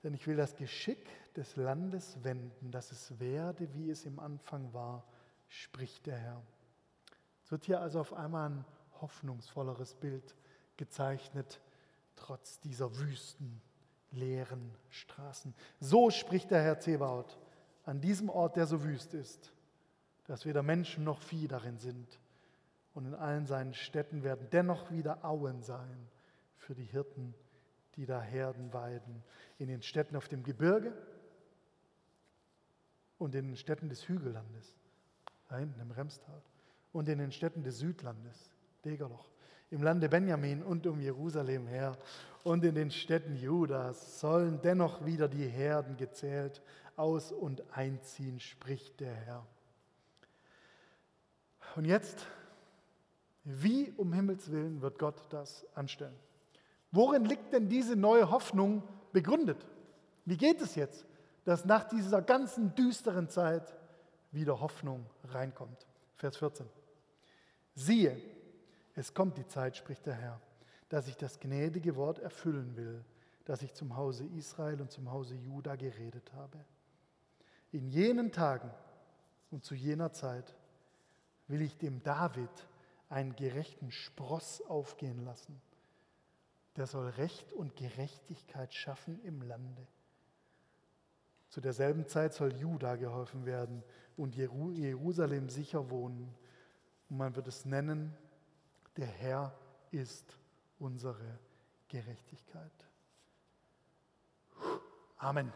Denn 0.02 0.14
ich 0.14 0.26
will 0.26 0.36
das 0.36 0.56
Geschick 0.56 1.06
des 1.36 1.56
Landes 1.56 2.16
wenden, 2.22 2.70
dass 2.70 2.90
es 2.90 3.20
werde, 3.20 3.68
wie 3.74 3.90
es 3.90 4.06
im 4.06 4.18
Anfang 4.18 4.72
war, 4.72 5.04
spricht 5.46 6.06
der 6.06 6.16
Herr. 6.16 6.42
Es 7.44 7.52
wird 7.52 7.66
hier 7.66 7.80
also 7.80 8.00
auf 8.00 8.14
einmal 8.14 8.48
ein 8.48 8.64
hoffnungsvolleres 9.02 9.94
Bild 9.94 10.34
gezeichnet, 10.78 11.60
trotz 12.16 12.60
dieser 12.60 12.98
Wüsten 12.98 13.60
leeren 14.12 14.74
Straßen. 14.90 15.54
So 15.80 16.10
spricht 16.10 16.50
der 16.50 16.62
Herr 16.62 16.78
Zebaoth 16.78 17.38
an 17.84 18.00
diesem 18.00 18.28
Ort, 18.28 18.56
der 18.56 18.66
so 18.66 18.84
wüst 18.84 19.14
ist, 19.14 19.52
dass 20.26 20.46
weder 20.46 20.62
Menschen 20.62 21.04
noch 21.04 21.20
Vieh 21.20 21.48
darin 21.48 21.78
sind. 21.78 22.20
Und 22.94 23.06
in 23.06 23.14
allen 23.14 23.46
seinen 23.46 23.74
Städten 23.74 24.22
werden 24.22 24.48
dennoch 24.50 24.90
wieder 24.90 25.24
Auen 25.24 25.62
sein 25.62 26.08
für 26.56 26.74
die 26.74 26.84
Hirten, 26.84 27.34
die 27.96 28.06
da 28.06 28.20
Herden 28.20 28.72
weiden. 28.72 29.22
In 29.58 29.68
den 29.68 29.82
Städten 29.82 30.16
auf 30.16 30.28
dem 30.28 30.42
Gebirge 30.42 30.92
und 33.18 33.34
in 33.34 33.48
den 33.48 33.56
Städten 33.56 33.88
des 33.88 34.06
Hügellandes. 34.08 34.76
da 35.48 35.58
hinten 35.58 35.80
im 35.80 35.90
Remstal, 35.90 36.42
und 36.92 37.08
in 37.08 37.18
den 37.18 37.32
Städten 37.32 37.62
des 37.62 37.78
Südlandes, 37.78 38.50
Degerloch, 38.84 39.30
im 39.72 39.82
Lande 39.82 40.08
Benjamin 40.10 40.62
und 40.62 40.86
um 40.86 41.00
Jerusalem 41.00 41.66
her 41.66 41.96
und 42.44 42.62
in 42.62 42.74
den 42.74 42.90
Städten 42.90 43.34
Judas 43.36 44.20
sollen 44.20 44.60
dennoch 44.60 45.06
wieder 45.06 45.28
die 45.28 45.46
Herden 45.46 45.96
gezählt 45.96 46.60
aus 46.94 47.32
und 47.32 47.62
einziehen, 47.74 48.38
spricht 48.38 49.00
der 49.00 49.14
Herr. 49.14 49.46
Und 51.74 51.86
jetzt, 51.86 52.26
wie 53.44 53.90
um 53.96 54.12
Himmels 54.12 54.50
willen 54.50 54.82
wird 54.82 54.98
Gott 54.98 55.22
das 55.30 55.66
anstellen? 55.74 56.18
Worin 56.90 57.24
liegt 57.24 57.54
denn 57.54 57.70
diese 57.70 57.96
neue 57.96 58.30
Hoffnung 58.30 58.82
begründet? 59.12 59.66
Wie 60.26 60.36
geht 60.36 60.60
es 60.60 60.74
jetzt, 60.74 61.06
dass 61.46 61.64
nach 61.64 61.84
dieser 61.84 62.20
ganzen 62.20 62.74
düsteren 62.74 63.30
Zeit 63.30 63.74
wieder 64.32 64.60
Hoffnung 64.60 65.06
reinkommt? 65.30 65.86
Vers 66.16 66.36
14. 66.36 66.66
Siehe, 67.74 68.20
es 68.94 69.14
kommt 69.14 69.38
die 69.38 69.46
Zeit, 69.46 69.76
spricht 69.76 70.06
der 70.06 70.14
Herr, 70.14 70.40
dass 70.88 71.08
ich 71.08 71.16
das 71.16 71.40
gnädige 71.40 71.96
Wort 71.96 72.18
erfüllen 72.18 72.76
will, 72.76 73.04
das 73.44 73.62
ich 73.62 73.72
zum 73.74 73.96
Hause 73.96 74.24
Israel 74.24 74.80
und 74.80 74.90
zum 74.90 75.10
Hause 75.10 75.34
Juda 75.34 75.76
geredet 75.76 76.32
habe. 76.34 76.58
In 77.70 77.88
jenen 77.88 78.30
Tagen 78.30 78.70
und 79.50 79.64
zu 79.64 79.74
jener 79.74 80.12
Zeit 80.12 80.54
will 81.48 81.62
ich 81.62 81.76
dem 81.78 82.02
David 82.02 82.50
einen 83.08 83.34
gerechten 83.34 83.90
Spross 83.90 84.62
aufgehen 84.62 85.24
lassen. 85.24 85.60
Der 86.76 86.86
soll 86.86 87.08
Recht 87.10 87.52
und 87.52 87.76
Gerechtigkeit 87.76 88.72
schaffen 88.72 89.20
im 89.24 89.42
Lande. 89.42 89.86
Zu 91.48 91.60
derselben 91.60 92.06
Zeit 92.06 92.32
soll 92.32 92.54
Juda 92.54 92.96
geholfen 92.96 93.44
werden 93.44 93.82
und 94.16 94.34
Jerusalem 94.34 95.50
sicher 95.50 95.90
wohnen. 95.90 96.34
Und 97.10 97.18
man 97.18 97.36
wird 97.36 97.48
es 97.48 97.66
nennen, 97.66 98.16
der 98.96 99.06
Herr 99.06 99.54
ist 99.90 100.36
unsere 100.78 101.38
Gerechtigkeit. 101.88 102.72
Amen. 105.16 105.52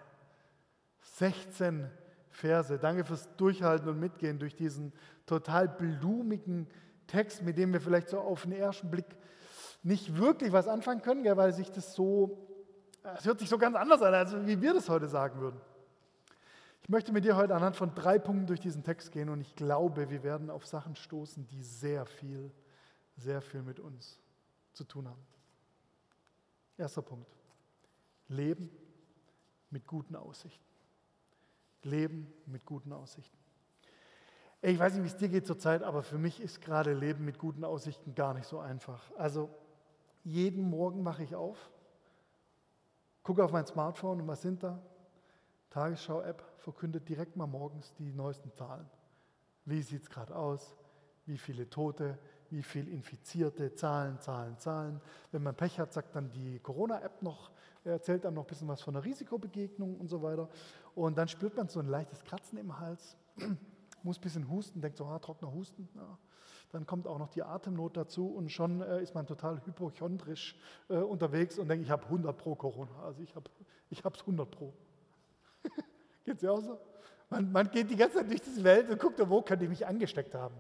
16 1.01 1.91
Verse. 2.31 2.79
Danke 2.79 3.05
fürs 3.05 3.35
Durchhalten 3.37 3.89
und 3.89 3.99
Mitgehen 3.99 4.39
durch 4.39 4.55
diesen 4.55 4.93
total 5.25 5.69
blumigen 5.69 6.69
Text, 7.07 7.43
mit 7.43 7.57
dem 7.59 7.73
wir 7.73 7.81
vielleicht 7.81 8.09
so 8.09 8.21
auf 8.21 8.43
den 8.43 8.53
ersten 8.53 8.91
Blick 8.91 9.07
nicht 9.83 10.17
wirklich 10.17 10.53
was 10.53 10.69
anfangen 10.69 11.03
können, 11.03 11.25
weil 11.37 11.53
sich 11.53 11.71
das 11.71 11.95
so, 11.95 12.47
es 13.17 13.25
hört 13.25 13.39
sich 13.39 13.49
so 13.49 13.59
ganz 13.59 13.77
anders 13.77 14.03
an, 14.03 14.15
als 14.15 14.35
wie 14.47 14.61
wir 14.61 14.75
das 14.75 14.89
heute 14.89 15.09
sagen 15.09 15.41
würden. 15.41 15.61
Ich 16.83 16.89
möchte 16.89 17.13
mit 17.13 17.25
dir 17.25 17.37
heute 17.37 17.55
anhand 17.55 17.77
von 17.77 17.95
drei 17.95 18.19
Punkten 18.19 18.47
durch 18.47 18.61
diesen 18.61 18.85
Text 18.85 19.11
gehen 19.11 19.29
und 19.29 19.41
ich 19.41 19.57
glaube, 19.57 20.11
wir 20.11 20.23
werden 20.23 20.51
auf 20.51 20.67
Sachen 20.67 20.95
stoßen, 20.95 21.47
die 21.49 21.63
sehr 21.63 22.07
viel, 22.07 22.53
sehr 23.17 23.41
viel 23.41 23.63
mit 23.63 23.81
uns 23.81 24.19
zu 24.73 24.85
tun 24.85 25.09
haben. 25.09 25.27
Erster 26.77 27.03
Punkt. 27.03 27.31
Leben 28.29 28.71
mit 29.71 29.87
guten 29.87 30.17
Aussichten. 30.17 30.65
Leben 31.83 32.33
mit 32.47 32.65
guten 32.65 32.93
Aussichten. 32.93 33.37
Ich 34.63 34.79
weiß 34.79 34.95
nicht, 34.95 35.05
wie 35.05 35.09
es 35.09 35.17
dir 35.17 35.29
geht 35.29 35.47
zurzeit, 35.47 35.83
aber 35.83 36.03
für 36.03 36.19
mich 36.19 36.41
ist 36.41 36.61
gerade 36.61 36.93
Leben 36.93 37.25
mit 37.25 37.39
guten 37.39 37.65
Aussichten 37.65 38.15
gar 38.15 38.35
nicht 38.35 38.47
so 38.47 38.59
einfach. 38.59 39.03
Also 39.17 39.49
jeden 40.25 40.69
Morgen 40.69 41.03
mache 41.03 41.23
ich 41.23 41.35
auf, 41.35 41.71
gucke 43.23 43.45
auf 43.45 43.53
mein 43.53 43.67
Smartphone 43.67 44.21
und 44.23 44.27
was 44.27 44.43
sind 44.43 44.63
da? 44.63 44.83
Tagesschau-App 45.71 46.43
verkündet 46.59 47.09
direkt 47.09 47.37
mal 47.37 47.47
morgens 47.47 47.95
die 47.95 48.13
neuesten 48.13 48.51
Zahlen. 48.53 48.89
Wie 49.65 49.83
sieht 49.83 50.03
es 50.03 50.11
gerade 50.11 50.35
aus? 50.35 50.75
Wie 51.27 51.39
viele 51.39 51.69
Tote? 51.69 52.19
Wie 52.57 52.63
viele 52.63 52.91
Infizierte? 52.91 53.75
Zahlen, 53.75 54.19
Zahlen, 54.19 54.59
Zahlen. 54.59 55.03
Wenn 55.31 55.43
man 55.43 55.55
Pech 55.55 55.79
hat, 55.79 55.93
sagt 55.93 56.17
dann 56.17 56.31
die 56.31 56.59
Corona-App 56.61 57.21
noch, 57.21 57.51
erzählt 57.85 58.25
dann 58.25 58.33
noch 58.33 58.45
ein 58.45 58.47
bisschen 58.47 58.67
was 58.67 58.81
von 58.81 58.95
der 58.95 59.05
Risikobegegnung 59.05 59.95
und 60.01 60.09
so 60.09 60.23
weiter. 60.23 60.49
Und 60.95 61.19
dann 61.19 61.29
spürt 61.29 61.55
man 61.55 61.69
so 61.69 61.81
ein 61.81 61.87
leichtes 61.87 62.25
Kratzen 62.25 62.57
im 62.57 62.79
Hals, 62.79 63.19
muss 64.03 64.17
ein 64.17 64.23
bisschen 64.23 64.49
husten, 64.49 64.81
denkt 64.81 64.97
so, 64.97 65.05
ah, 65.05 65.19
trockener 65.19 65.53
Husten. 65.53 65.87
Ja. 65.95 66.17
Dann 66.73 66.87
kommt 66.87 67.07
auch 67.07 67.19
noch 67.19 67.29
die 67.29 67.43
Atemnot 67.43 67.99
dazu 67.99 68.27
und 68.27 68.51
schon 68.51 68.81
äh, 68.81 69.03
ist 69.03 69.15
man 69.15 69.27
total 69.27 69.61
hypochondrisch 69.67 70.59
äh, 70.89 70.97
unterwegs 70.97 71.59
und 71.59 71.69
denkt, 71.69 71.85
ich 71.85 71.91
habe 71.91 72.05
100 72.05 72.35
pro 72.39 72.55
Corona. 72.55 73.03
Also 73.03 73.21
ich 73.21 73.37
habe 73.37 73.51
ich 73.91 74.03
es 74.03 74.21
100 74.23 74.51
pro. 74.51 74.73
geht 76.25 76.37
es 76.37 76.43
ja 76.43 76.53
auch 76.53 76.63
so? 76.63 76.81
Man, 77.29 77.53
man, 77.53 77.71
geht 77.71 77.91
die 77.91 77.97
ganze 77.97 78.17
Zeit 78.17 78.31
durch 78.31 78.41
diese 78.41 78.65
Welt 78.65 78.89
und 78.89 78.99
guckt, 78.99 79.21
wo 79.29 79.43
könnte 79.43 79.65
ich 79.67 79.69
mich 79.69 79.87
angesteckt 79.87 80.35
haben. 80.35 80.55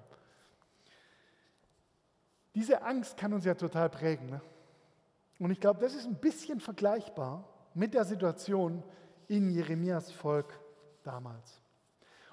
Diese 2.56 2.82
Angst 2.82 3.18
kann 3.18 3.34
uns 3.34 3.44
ja 3.44 3.54
total 3.54 3.90
prägen. 3.90 4.30
Ne? 4.30 4.40
Und 5.38 5.50
ich 5.50 5.60
glaube, 5.60 5.78
das 5.78 5.94
ist 5.94 6.06
ein 6.06 6.14
bisschen 6.14 6.58
vergleichbar 6.58 7.44
mit 7.74 7.92
der 7.92 8.06
Situation 8.06 8.82
in 9.28 9.50
Jeremias 9.50 10.10
Volk 10.10 10.58
damals. 11.02 11.60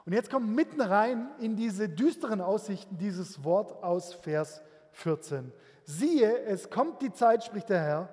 Und 0.06 0.13
jetzt 0.13 0.30
kommt 0.30 0.48
mitten 0.48 0.80
rein 0.80 1.30
in 1.39 1.58
diese 1.58 1.89
düsteren 1.89 2.39
Aussichten 2.39 2.98
dieses 2.98 3.44
Wort 3.44 3.84
aus 3.84 4.13
Vers 4.13 4.62
14. 4.92 5.51
Siehe, 5.84 6.39
es 6.44 6.70
kommt 6.70 7.01
die 7.01 7.12
Zeit, 7.12 7.44
spricht 7.44 7.68
der 7.68 7.82
Herr, 7.82 8.10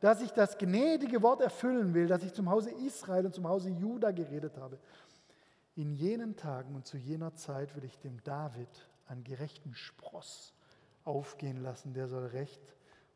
dass 0.00 0.20
ich 0.20 0.32
das 0.32 0.58
gnädige 0.58 1.22
Wort 1.22 1.40
erfüllen 1.40 1.94
will, 1.94 2.08
das 2.08 2.24
ich 2.24 2.32
zum 2.32 2.50
Hause 2.50 2.72
Israel 2.84 3.26
und 3.26 3.36
zum 3.36 3.46
Hause 3.46 3.70
Juda 3.70 4.10
geredet 4.10 4.58
habe. 4.58 4.80
In 5.76 5.92
jenen 5.92 6.34
Tagen 6.34 6.74
und 6.74 6.88
zu 6.88 6.96
jener 6.96 7.36
Zeit 7.36 7.76
will 7.76 7.84
ich 7.84 8.00
dem 8.00 8.20
David 8.24 8.68
einen 9.06 9.22
gerechten 9.22 9.76
Spross 9.76 10.52
aufgehen 11.04 11.62
lassen, 11.62 11.94
der 11.94 12.08
soll 12.08 12.26
Recht 12.26 12.60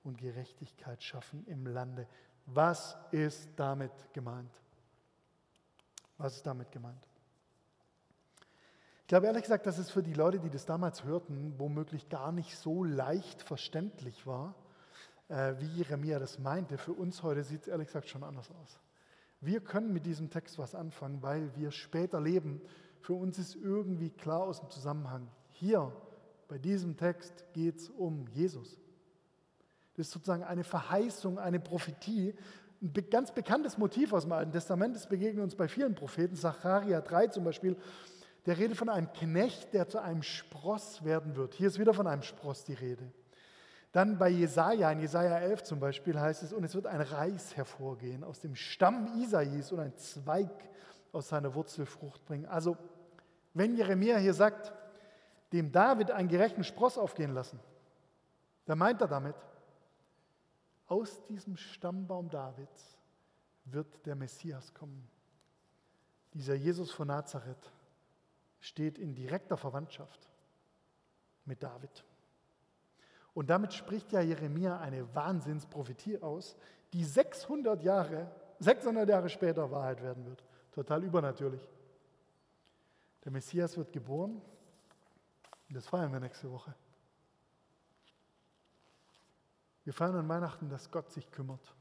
und 0.05 0.19
Gerechtigkeit 0.19 1.02
schaffen 1.02 1.45
im 1.47 1.66
Lande. 1.66 2.07
Was 2.47 2.97
ist 3.11 3.50
damit 3.57 3.93
gemeint? 4.12 4.52
Was 6.19 6.37
ist 6.37 6.47
damit 6.47 6.71
gemeint? 6.71 7.07
Ich 9.02 9.09
glaube 9.09 9.26
ehrlich 9.26 9.43
gesagt, 9.43 9.66
dass 9.66 9.78
es 9.78 9.90
für 9.90 10.02
die 10.02 10.14
Leute, 10.14 10.40
die 10.40 10.50
das 10.50 10.66
damals 10.66 11.05
hörten, 11.05 11.55
womöglich 11.59 12.09
gar 12.09 12.33
nicht 12.33 12.57
so 12.57 12.83
leicht 12.83 13.43
verständlich 13.43 14.26
war, 14.26 14.55
äh, 15.28 15.55
wie 15.59 15.66
Jeremia 15.66 16.19
das 16.19 16.38
meinte. 16.38 16.78
Für 16.78 16.93
uns 16.93 17.23
heute 17.23 17.45
sieht 17.45 17.62
es 17.62 17.69
ehrlich 17.69 17.87
gesagt 17.87 18.09
schon 18.09 18.25
anders 18.25 18.50
aus. 18.50 18.81
Wir 19.40 19.61
können 19.61 19.93
mit 19.93 20.07
diesem 20.07 20.31
Text 20.31 20.59
was 20.59 20.75
anfangen, 20.75 21.23
weil 21.23 21.55
wir 21.55 21.71
später 21.71 22.21
leben. 22.21 22.61
Für 23.00 23.14
uns 23.14 23.38
ist 23.38 23.55
irgendwie 23.55 24.11
klar 24.11 24.40
aus 24.40 24.61
dem 24.61 24.71
Zusammenhang. 24.71 25.28
Hier, 25.50 25.93
bei 26.49 26.59
diesem 26.59 26.97
Text, 26.97 27.45
geht 27.53 27.76
es 27.76 27.91
um 27.91 28.26
Jesus. 28.29 28.79
Das 29.97 30.07
ist 30.07 30.12
sozusagen 30.12 30.45
eine 30.45 30.65
Verheißung, 30.65 31.38
eine 31.38 31.61
Prophetie. 31.61 32.35
Ein 32.83 32.93
ganz 33.11 33.33
bekanntes 33.33 33.79
Motiv 33.79 34.12
aus 34.12 34.25
dem 34.25 34.33
Alten 34.33 34.53
Testament, 34.53 34.95
das 34.95 35.09
begegnet 35.09 35.43
uns 35.43 35.55
bei 35.55 35.67
vielen 35.67 35.95
Propheten. 35.95 36.37
Zacharia 36.37 37.00
3 37.00 37.29
zum 37.29 37.45
Beispiel, 37.45 37.76
der 38.45 38.59
redet 38.59 38.76
von 38.76 38.88
einem 38.88 39.12
Knecht, 39.12 39.73
der 39.73 39.88
zu 39.88 39.99
einem 39.99 40.23
Spross 40.23 41.05
werden 41.05 41.37
wird. 41.37 41.55
Hier 41.55 41.69
ist 41.69 41.79
wieder 41.79 41.95
von 41.95 42.07
einem 42.07 42.23
Spross 42.23 42.65
die 42.65 42.75
Rede. 42.75 43.11
Dann 43.93 44.19
bei 44.19 44.29
Jesaja, 44.29 44.93
in 44.93 45.00
Jesaja 45.00 45.38
11 45.38 45.62
zum 45.62 45.81
Beispiel 45.81 46.21
heißt 46.21 46.43
es, 46.43 46.53
und 46.53 46.62
es 46.65 46.75
wird 46.75 46.87
ein 46.87 47.00
Reis 47.00 47.57
hervorgehen 47.57 48.25
aus 48.25 48.41
dem 48.41 48.55
Stamm 48.55 49.09
Isais 49.23 49.73
und 49.73 49.81
ein 49.81 49.97
Zweig 49.97 50.50
aus 51.12 51.31
seiner 51.31 51.55
Wurzel 51.55 51.87
Frucht 51.87 52.25
bringen. 52.26 52.45
Also, 52.45 52.76
wenn 53.55 53.75
Jeremia 53.75 54.19
hier 54.19 54.35
sagt, 54.35 54.75
dem 55.53 55.73
David 55.73 56.11
einen 56.11 56.29
gerechten 56.29 56.65
Spross 56.65 56.99
aufgehen 56.99 57.33
lassen, 57.33 57.61
dann 58.67 58.79
meint 58.79 59.00
er 59.00 59.09
damit, 59.09 59.37
aus 60.87 61.25
diesem 61.26 61.57
Stammbaum 61.57 62.31
Davids 62.31 62.97
wird 63.65 64.07
der 64.07 64.15
Messias 64.15 64.73
kommen. 64.75 65.09
Dieser 66.33 66.55
Jesus 66.55 66.93
von 66.93 67.09
Nazareth 67.09 67.73
steht 68.61 68.99
in 68.99 69.15
direkter 69.15 69.57
Verwandtschaft 69.57 70.29
mit 71.45 71.62
David. 71.62 72.05
Und 73.35 73.50
damit 73.50 73.75
spricht 73.75 74.12
ja 74.12 74.21
Jeremia 74.21 74.79
eine 74.79 75.15
Wahnsinnsprophetie 75.15 76.23
aus, 76.23 76.57
die 76.93 77.05
600 77.05 77.83
Jahre, 77.83 78.31
600 78.61 79.09
Jahre 79.09 79.29
später 79.29 79.71
Wahrheit 79.71 80.03
werden 80.03 80.25
wird. 80.25 80.43
Total 80.73 81.03
übernatürlich. 81.03 81.69
Der 83.25 83.33
Messias 83.33 83.76
wird 83.76 83.93
geboren. 83.93 84.41
Das 85.68 85.87
feiern 85.87 86.12
wir 86.12 86.20
nächste 86.20 86.50
Woche. 86.50 86.75
Wir 89.85 89.92
feiern 89.92 90.16
an 90.16 90.28
Weihnachten, 90.28 90.68
dass 90.68 90.90
Gott 90.90 91.11
sich 91.11 91.30
kümmert. 91.30 91.75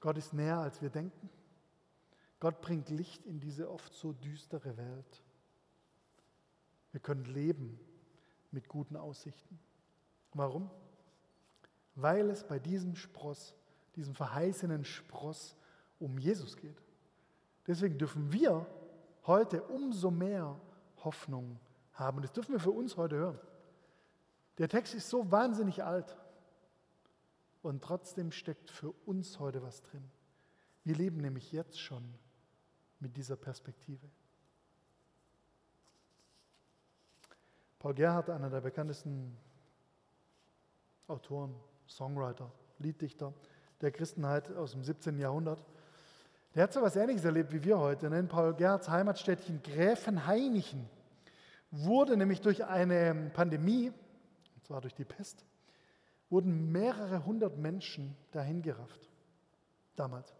Gott 0.00 0.18
ist 0.18 0.32
näher, 0.32 0.58
als 0.58 0.82
wir 0.82 0.90
denken. 0.90 1.30
Gott 2.38 2.60
bringt 2.60 2.90
Licht 2.90 3.24
in 3.24 3.40
diese 3.40 3.70
oft 3.70 3.94
so 3.94 4.12
düstere 4.12 4.76
Welt. 4.76 5.22
Wir 6.92 7.00
können 7.00 7.24
leben 7.24 7.80
mit 8.50 8.68
guten 8.68 8.96
Aussichten. 8.96 9.58
Warum? 10.34 10.70
Weil 11.94 12.28
es 12.30 12.44
bei 12.44 12.58
diesem 12.58 12.94
Spross, 12.94 13.54
diesem 13.96 14.14
verheißenen 14.14 14.84
Spross 14.84 15.56
um 15.98 16.18
Jesus 16.18 16.56
geht. 16.56 16.82
Deswegen 17.66 17.98
dürfen 17.98 18.32
wir 18.32 18.66
heute 19.26 19.62
umso 19.62 20.10
mehr 20.10 20.60
Hoffnung 21.04 21.58
haben. 21.96 22.22
Das 22.22 22.32
dürfen 22.32 22.52
wir 22.52 22.60
für 22.60 22.70
uns 22.70 22.96
heute 22.96 23.16
hören. 23.16 23.38
Der 24.58 24.68
Text 24.68 24.94
ist 24.94 25.10
so 25.10 25.30
wahnsinnig 25.30 25.84
alt 25.84 26.16
und 27.62 27.82
trotzdem 27.82 28.32
steckt 28.32 28.70
für 28.70 28.92
uns 29.04 29.38
heute 29.38 29.62
was 29.62 29.82
drin. 29.82 30.04
Wir 30.84 30.94
leben 30.94 31.18
nämlich 31.18 31.52
jetzt 31.52 31.80
schon 31.80 32.14
mit 33.00 33.16
dieser 33.16 33.36
Perspektive. 33.36 34.08
Paul 37.78 37.94
Gerhardt, 37.94 38.30
einer 38.30 38.48
der 38.48 38.60
bekanntesten 38.60 39.36
Autoren, 41.08 41.54
Songwriter, 41.88 42.50
Lieddichter 42.78 43.34
der 43.80 43.90
Christenheit 43.90 44.50
aus 44.56 44.72
dem 44.72 44.82
17. 44.82 45.18
Jahrhundert, 45.18 45.64
der 46.54 46.62
hat 46.62 46.72
so 46.72 46.80
etwas 46.80 46.96
Ähnliches 46.96 47.24
erlebt 47.24 47.52
wie 47.52 47.62
wir 47.62 47.78
heute. 47.78 48.06
In 48.06 48.28
Paul 48.28 48.54
Gerhardts 48.54 48.88
Heimatstädtchen 48.88 49.62
Gräfenhainichen 49.62 50.88
wurde 51.84 52.16
nämlich 52.16 52.40
durch 52.40 52.64
eine 52.64 53.30
Pandemie, 53.32 53.88
und 54.54 54.64
zwar 54.64 54.80
durch 54.80 54.94
die 54.94 55.04
Pest, 55.04 55.44
wurden 56.30 56.72
mehrere 56.72 57.24
hundert 57.24 57.58
Menschen 57.58 58.16
dahingerafft. 58.32 59.08
Damals. 59.94 60.34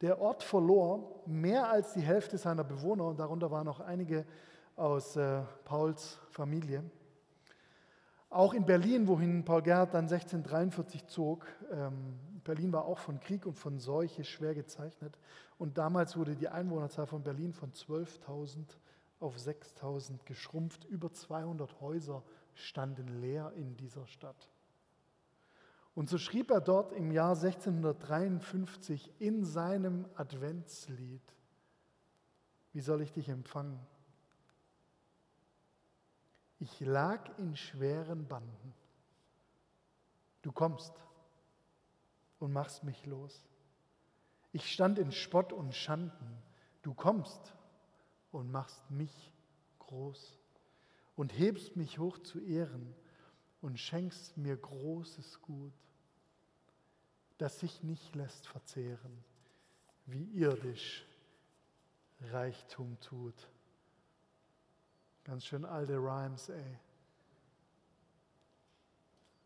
Der 0.00 0.20
Ort 0.20 0.42
verlor 0.42 1.22
mehr 1.26 1.70
als 1.70 1.92
die 1.92 2.00
Hälfte 2.00 2.36
seiner 2.36 2.64
Bewohner 2.64 3.06
und 3.06 3.20
darunter 3.20 3.50
waren 3.50 3.68
auch 3.68 3.80
einige 3.80 4.26
aus 4.74 5.16
äh, 5.16 5.42
Pauls 5.64 6.18
Familie. 6.30 6.82
Auch 8.28 8.54
in 8.54 8.64
Berlin, 8.64 9.06
wohin 9.06 9.44
Paul 9.44 9.62
Gerhard 9.62 9.94
dann 9.94 10.04
1643 10.04 11.06
zog, 11.06 11.46
ähm, 11.70 12.18
Berlin 12.42 12.72
war 12.72 12.86
auch 12.86 12.98
von 12.98 13.20
Krieg 13.20 13.46
und 13.46 13.58
von 13.58 13.78
Seuche 13.78 14.24
schwer 14.24 14.54
gezeichnet. 14.54 15.16
Und 15.58 15.78
damals 15.78 16.16
wurde 16.16 16.34
die 16.34 16.48
Einwohnerzahl 16.48 17.06
von 17.06 17.22
Berlin 17.22 17.52
von 17.52 17.72
12.000 17.72 18.64
auf 19.22 19.36
6.000 19.36 20.24
geschrumpft. 20.24 20.84
Über 20.84 21.12
200 21.12 21.80
Häuser 21.80 22.22
standen 22.54 23.20
leer 23.20 23.52
in 23.56 23.76
dieser 23.76 24.06
Stadt. 24.06 24.48
Und 25.94 26.08
so 26.08 26.18
schrieb 26.18 26.50
er 26.50 26.60
dort 26.60 26.92
im 26.92 27.10
Jahr 27.10 27.34
1653 27.34 29.12
in 29.18 29.44
seinem 29.44 30.06
Adventslied, 30.14 31.22
wie 32.72 32.80
soll 32.80 33.02
ich 33.02 33.12
dich 33.12 33.28
empfangen? 33.28 33.78
Ich 36.58 36.80
lag 36.80 37.38
in 37.38 37.56
schweren 37.56 38.26
Banden. 38.26 38.74
Du 40.40 40.52
kommst 40.52 40.94
und 42.38 42.52
machst 42.52 42.84
mich 42.84 43.04
los. 43.04 43.44
Ich 44.52 44.72
stand 44.72 44.98
in 44.98 45.12
Spott 45.12 45.52
und 45.52 45.74
Schanden. 45.74 46.42
Du 46.82 46.94
kommst 46.94 47.54
und 48.32 48.50
machst 48.50 48.90
mich 48.90 49.32
groß 49.78 50.36
und 51.16 51.32
hebst 51.38 51.76
mich 51.76 51.98
hoch 51.98 52.18
zu 52.18 52.40
Ehren 52.40 52.94
und 53.60 53.78
schenkst 53.78 54.36
mir 54.36 54.56
großes 54.56 55.40
Gut, 55.42 55.72
das 57.38 57.60
sich 57.60 57.82
nicht 57.82 58.14
lässt 58.14 58.46
verzehren, 58.48 59.24
wie 60.06 60.24
irdisch 60.32 61.06
Reichtum 62.20 62.98
tut. 63.00 63.48
Ganz 65.24 65.44
schön 65.44 65.64
alte 65.64 65.96
Rhymes, 65.96 66.48
ey. 66.48 66.78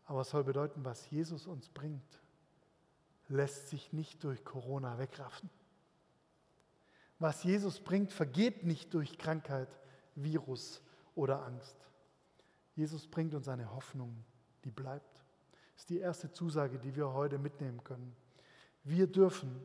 Aber 0.05 0.21
es 0.21 0.29
soll 0.29 0.43
bedeuten, 0.43 0.85
was 0.85 1.09
Jesus 1.11 1.47
uns 1.47 1.69
bringt, 1.69 2.21
lässt 3.27 3.69
sich 3.69 3.91
nicht 3.91 4.23
durch 4.23 4.43
Corona 4.45 4.97
wegraffen. 4.97 5.49
Was 7.19 7.43
Jesus 7.43 7.79
bringt, 7.79 8.13
vergeht 8.13 8.63
nicht 8.63 8.93
durch 8.93 9.17
Krankheit, 9.17 9.69
Virus 10.15 10.81
oder 11.15 11.43
Angst. 11.45 11.75
Jesus 12.75 13.07
bringt 13.07 13.33
uns 13.33 13.47
eine 13.47 13.73
Hoffnung, 13.73 14.23
die 14.63 14.71
bleibt. 14.71 15.15
Das 15.73 15.83
ist 15.83 15.89
die 15.89 15.99
erste 15.99 16.31
Zusage, 16.31 16.77
die 16.77 16.95
wir 16.95 17.13
heute 17.13 17.39
mitnehmen 17.39 17.83
können. 17.83 18.15
Wir 18.83 19.07
dürfen 19.07 19.59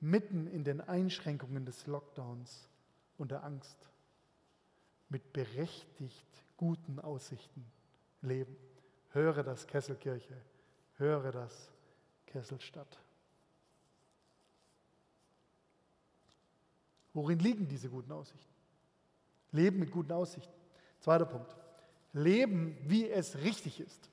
mitten 0.00 0.46
in 0.46 0.64
den 0.64 0.80
Einschränkungen 0.80 1.66
des 1.66 1.86
Lockdowns 1.86 2.68
und 3.16 3.32
der 3.32 3.42
Angst 3.42 3.76
mit 5.08 5.32
berechtigt 5.32 6.26
guten 6.56 7.00
Aussichten 7.00 7.64
leben. 8.22 8.56
Höre 9.10 9.42
das 9.42 9.66
Kesselkirche, 9.66 10.36
höre 10.96 11.32
das 11.32 11.72
Kesselstadt. 12.26 13.00
Worin 17.14 17.38
liegen 17.38 17.68
diese 17.68 17.88
guten 17.88 18.12
Aussichten? 18.12 18.52
Leben 19.52 19.78
mit 19.78 19.90
guten 19.90 20.12
Aussichten. 20.12 20.52
Zweiter 21.00 21.26
Punkt. 21.26 21.56
Leben, 22.12 22.76
wie 22.84 23.08
es 23.08 23.38
richtig 23.38 23.80
ist. 23.80 24.10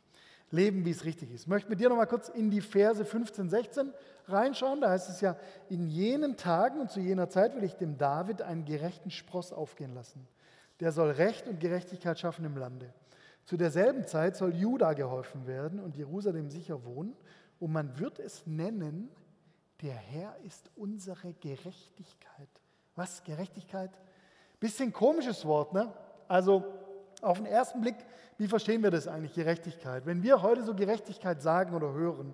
Leben, 0.52 0.86
wie 0.86 0.92
es 0.92 1.04
richtig 1.04 1.34
ist. 1.34 1.42
Ich 1.42 1.48
möchte 1.48 1.70
mit 1.70 1.80
dir 1.80 1.90
noch 1.90 1.98
mal 1.98 2.06
kurz 2.06 2.30
in 2.30 2.50
die 2.52 2.62
Verse 2.62 3.04
15, 3.04 3.50
16 3.50 3.94
reinschauen. 4.28 4.82
Da 4.82 4.90
heißt 4.90 5.10
es 5.10 5.22
ja, 5.22 5.38
in 5.70 5.88
jenen 5.88 6.38
Tagen 6.38 6.80
und 6.80 6.92
zu 6.92 7.00
jener 7.00 7.30
Zeit 7.30 7.56
will 7.56 7.64
ich 7.64 7.76
dem 7.76 7.98
David 7.98 8.42
einen 8.42 8.66
gerechten 8.66 9.12
Spross 9.12 9.52
aufgehen 9.52 9.94
lassen. 9.94 10.28
Der 10.80 10.92
soll 10.92 11.12
Recht 11.12 11.48
und 11.48 11.60
Gerechtigkeit 11.60 12.20
schaffen 12.20 12.46
im 12.46 12.58
Lande. 12.58 12.94
Zu 13.46 13.58
derselben 13.58 14.06
Zeit 14.08 14.36
soll 14.36 14.56
Juda 14.56 14.94
geholfen 14.94 15.46
werden 15.48 15.80
und 15.80 15.96
Jerusalem 15.96 16.50
sicher 16.50 16.84
wohnen. 16.84 17.16
Und 17.60 17.72
man 17.72 17.98
wird 18.00 18.20
es 18.20 18.46
nennen, 18.46 19.10
der 19.82 19.96
Herr 19.96 20.38
ist 20.44 20.70
unsere 20.76 21.34
Gerechtigkeit. 21.34 22.50
Was? 22.96 23.24
Gerechtigkeit? 23.24 23.92
Bisschen 24.60 24.94
komisches 24.94 25.46
Wort, 25.46 25.74
ne? 25.74 25.92
Also 26.28 26.64
auf 27.22 27.38
den 27.38 27.46
ersten 27.46 27.82
Blick, 27.82 27.96
wie 28.38 28.48
verstehen 28.48 28.84
wir 28.84 28.92
das 28.92 29.08
eigentlich, 29.08 29.34
Gerechtigkeit? 29.34 30.06
Wenn 30.06 30.24
wir 30.24 30.42
heute 30.42 30.64
so 30.64 30.74
Gerechtigkeit 30.74 31.42
sagen 31.42 31.76
oder 31.76 31.94
hören, 31.94 32.34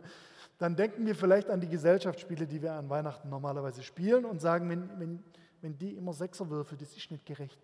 dann 0.58 0.76
denken 0.76 1.06
wir 1.06 1.16
vielleicht 1.16 1.50
an 1.50 1.60
die 1.60 1.68
Gesellschaftsspiele, 1.68 2.46
die 2.46 2.62
wir 2.62 2.74
an 2.74 2.90
Weihnachten 2.90 3.30
normalerweise 3.30 3.82
spielen 3.82 4.26
und 4.26 4.42
sagen, 4.42 4.70
wenn, 4.70 4.90
wenn, 5.00 5.24
wenn 5.62 5.78
die 5.78 5.96
immer 5.96 6.14
Sechser 6.14 6.50
würfeln, 6.50 6.80
das 6.80 6.96
ist 6.96 7.10
nicht 7.10 7.26
gerecht. 7.26 7.60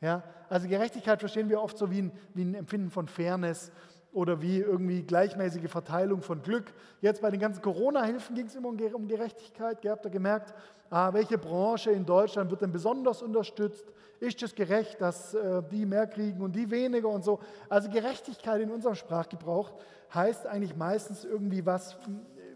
Ja? 0.00 0.22
Also 0.48 0.68
Gerechtigkeit 0.68 1.20
verstehen 1.20 1.48
wir 1.48 1.62
oft 1.62 1.78
so 1.78 1.90
wie 1.90 2.02
ein, 2.02 2.12
wie 2.34 2.42
ein 2.42 2.54
Empfinden 2.54 2.90
von 2.90 3.08
Fairness 3.08 3.72
oder 4.12 4.40
wie 4.40 4.58
irgendwie 4.58 5.02
gleichmäßige 5.02 5.70
Verteilung 5.70 6.22
von 6.22 6.42
Glück. 6.42 6.72
Jetzt 7.00 7.20
bei 7.20 7.30
den 7.30 7.40
ganzen 7.40 7.62
Corona-Hilfen 7.62 8.34
ging 8.34 8.46
es 8.46 8.54
immer 8.54 8.68
um 8.68 9.08
Gerechtigkeit. 9.08 9.84
Ihr 9.84 9.90
habt 9.90 10.04
ihr 10.04 10.10
gemerkt, 10.10 10.54
ah, 10.90 11.12
welche 11.12 11.38
Branche 11.38 11.90
in 11.90 12.04
Deutschland 12.04 12.50
wird 12.50 12.62
denn 12.62 12.72
besonders 12.72 13.22
unterstützt? 13.22 13.84
Ist 14.20 14.42
es 14.42 14.54
gerecht, 14.54 15.00
dass 15.00 15.34
äh, 15.34 15.62
die 15.70 15.84
mehr 15.84 16.06
kriegen 16.06 16.40
und 16.40 16.54
die 16.54 16.70
weniger 16.70 17.08
und 17.08 17.24
so? 17.24 17.40
Also 17.68 17.90
Gerechtigkeit 17.90 18.60
in 18.62 18.70
unserem 18.70 18.94
Sprachgebrauch 18.94 19.72
heißt 20.14 20.46
eigentlich 20.46 20.76
meistens 20.76 21.24
irgendwie 21.24 21.64
was 21.64 21.96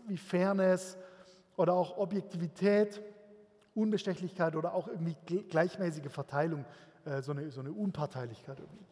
wie 0.06 0.16
Fairness 0.16 0.96
oder 1.56 1.74
auch 1.74 1.98
Objektivität, 1.98 3.02
Unbestechlichkeit 3.74 4.56
oder 4.56 4.74
auch 4.74 4.88
irgendwie 4.88 5.14
gleichmäßige 5.48 6.10
Verteilung, 6.10 6.64
äh, 7.04 7.22
so, 7.22 7.32
eine, 7.32 7.50
so 7.50 7.60
eine 7.60 7.72
Unparteilichkeit 7.72 8.58
irgendwie. 8.58 8.86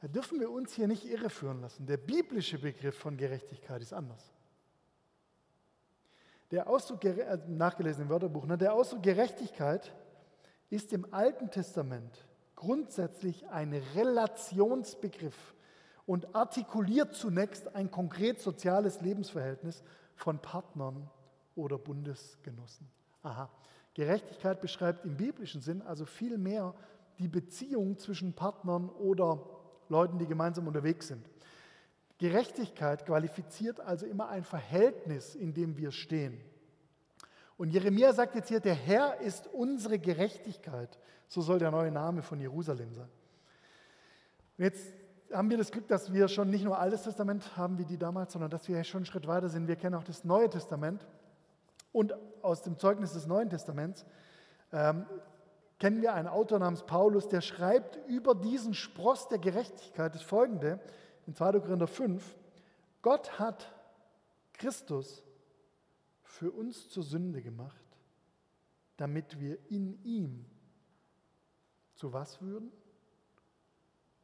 Da 0.00 0.08
dürfen 0.08 0.40
wir 0.40 0.50
uns 0.50 0.72
hier 0.72 0.88
nicht 0.88 1.04
irreführen 1.04 1.60
lassen. 1.60 1.86
Der 1.86 1.98
biblische 1.98 2.58
Begriff 2.58 2.96
von 2.96 3.18
Gerechtigkeit 3.18 3.82
ist 3.82 3.92
anders. 3.92 4.32
Der 6.50 6.68
Ausdruck, 6.68 7.04
äh, 7.04 7.38
nachgelesen 7.48 8.04
im 8.04 8.08
Wörterbuch, 8.08 8.46
ne, 8.46 8.58
der 8.58 8.74
Ausdruck 8.74 9.02
Gerechtigkeit 9.02 9.92
ist 10.68 10.92
im 10.92 11.12
Alten 11.12 11.50
Testament 11.50 12.26
grundsätzlich 12.56 13.48
ein 13.48 13.72
Relationsbegriff 13.94 15.54
und 16.06 16.34
artikuliert 16.34 17.14
zunächst 17.14 17.74
ein 17.74 17.90
konkret 17.90 18.40
soziales 18.40 19.00
Lebensverhältnis 19.00 19.82
von 20.14 20.38
Partnern 20.40 21.08
oder 21.54 21.78
Bundesgenossen. 21.78 22.88
Aha. 23.22 23.48
Gerechtigkeit 23.94 24.60
beschreibt 24.60 25.04
im 25.04 25.16
biblischen 25.16 25.60
Sinn 25.60 25.82
also 25.82 26.04
viel 26.04 26.38
mehr 26.38 26.74
die 27.18 27.28
Beziehung 27.28 27.98
zwischen 27.98 28.32
Partnern 28.32 28.88
oder 28.88 29.40
Leuten, 29.88 30.18
die 30.18 30.26
gemeinsam 30.26 30.66
unterwegs 30.66 31.08
sind. 31.08 31.24
Gerechtigkeit 32.20 33.06
qualifiziert 33.06 33.80
also 33.80 34.04
immer 34.04 34.28
ein 34.28 34.44
Verhältnis, 34.44 35.34
in 35.34 35.54
dem 35.54 35.78
wir 35.78 35.90
stehen. 35.90 36.38
Und 37.56 37.70
Jeremia 37.70 38.12
sagt 38.12 38.34
jetzt 38.34 38.48
hier, 38.48 38.60
der 38.60 38.74
Herr 38.74 39.20
ist 39.22 39.46
unsere 39.46 39.98
Gerechtigkeit. 39.98 40.98
So 41.28 41.40
soll 41.40 41.58
der 41.58 41.70
neue 41.70 41.90
Name 41.90 42.20
von 42.20 42.38
Jerusalem 42.38 42.92
sein. 42.92 43.08
Und 44.58 44.64
jetzt 44.64 44.92
haben 45.32 45.48
wir 45.48 45.56
das 45.56 45.70
Glück, 45.70 45.88
dass 45.88 46.12
wir 46.12 46.28
schon 46.28 46.50
nicht 46.50 46.62
nur 46.62 46.78
Altes 46.78 47.04
Testament 47.04 47.56
haben 47.56 47.78
wie 47.78 47.86
die 47.86 47.96
damals, 47.96 48.34
sondern 48.34 48.50
dass 48.50 48.68
wir 48.68 48.84
schon 48.84 48.98
einen 48.98 49.06
Schritt 49.06 49.26
weiter 49.26 49.48
sind. 49.48 49.66
Wir 49.66 49.76
kennen 49.76 49.94
auch 49.94 50.04
das 50.04 50.22
Neue 50.22 50.50
Testament. 50.50 51.06
Und 51.90 52.14
aus 52.42 52.60
dem 52.60 52.76
Zeugnis 52.76 53.14
des 53.14 53.26
Neuen 53.26 53.48
Testaments 53.48 54.04
ähm, 54.74 55.06
kennen 55.78 56.02
wir 56.02 56.12
einen 56.12 56.28
Autor 56.28 56.58
namens 56.58 56.82
Paulus, 56.82 57.28
der 57.28 57.40
schreibt 57.40 57.98
über 58.08 58.34
diesen 58.34 58.74
Spross 58.74 59.28
der 59.28 59.38
Gerechtigkeit 59.38 60.14
das 60.14 60.22
folgende 60.22 60.80
in 61.30 61.36
2. 61.36 61.60
Korinther 61.60 61.86
5. 61.86 62.36
Gott 63.02 63.38
hat 63.38 63.72
Christus 64.52 65.22
für 66.24 66.50
uns 66.50 66.88
zur 66.88 67.04
Sünde 67.04 67.40
gemacht, 67.40 67.86
damit 68.96 69.38
wir 69.38 69.56
in 69.70 70.02
ihm 70.02 70.44
zu 71.94 72.12
was 72.12 72.42
würden? 72.42 72.72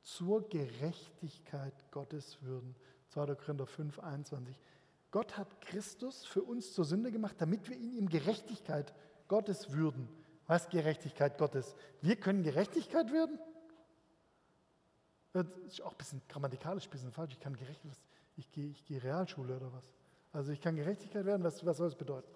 Zur 0.03 0.49
Gerechtigkeit 0.49 1.93
Gottes 1.93 2.43
würden. 2.43 2.75
2. 3.11 3.37
Korinther 3.37 3.67
5, 3.67 4.01
21. 4.01 4.57
Gott 5.13 5.39
hat 5.39 5.61
Christus 5.61 6.27
für 6.27 6.43
uns 6.43 6.75
zur 6.75 6.85
Sünde 6.85 7.13
gemacht, 7.13 7.37
damit 7.39 7.69
wir 7.69 7.77
in 7.77 7.93
ihm 7.93 8.09
Gerechtigkeit 8.09 8.93
Gottes 9.29 9.71
würden. 9.71 10.09
Was 10.49 10.69
Gerechtigkeit 10.71 11.39
Gottes? 11.39 11.77
Wir 12.01 12.17
können 12.17 12.43
Gerechtigkeit 12.43 13.13
werden? 13.13 13.39
Das 15.37 15.47
ist 15.69 15.83
auch 15.83 15.91
ein 15.91 15.99
bisschen 15.99 16.23
grammatikalisch 16.29 16.87
ein 16.87 16.91
bisschen 16.91 17.13
falsch. 17.13 17.33
Ich 17.33 17.41
kann 17.41 17.55
gerecht, 17.55 17.81
ich 18.37 18.51
gehe, 18.53 18.71
ich 18.71 18.85
gehe 18.87 19.03
Realschule 19.03 19.57
oder 19.57 19.71
was? 19.71 19.93
Also 20.33 20.53
ich 20.53 20.61
kann 20.63 20.77
Gerechtigkeit 20.77 21.27
werden, 21.27 21.43
was, 21.45 21.65
was 21.65 21.77
soll 21.77 21.89
das 21.89 21.95
bedeuten? 21.95 22.29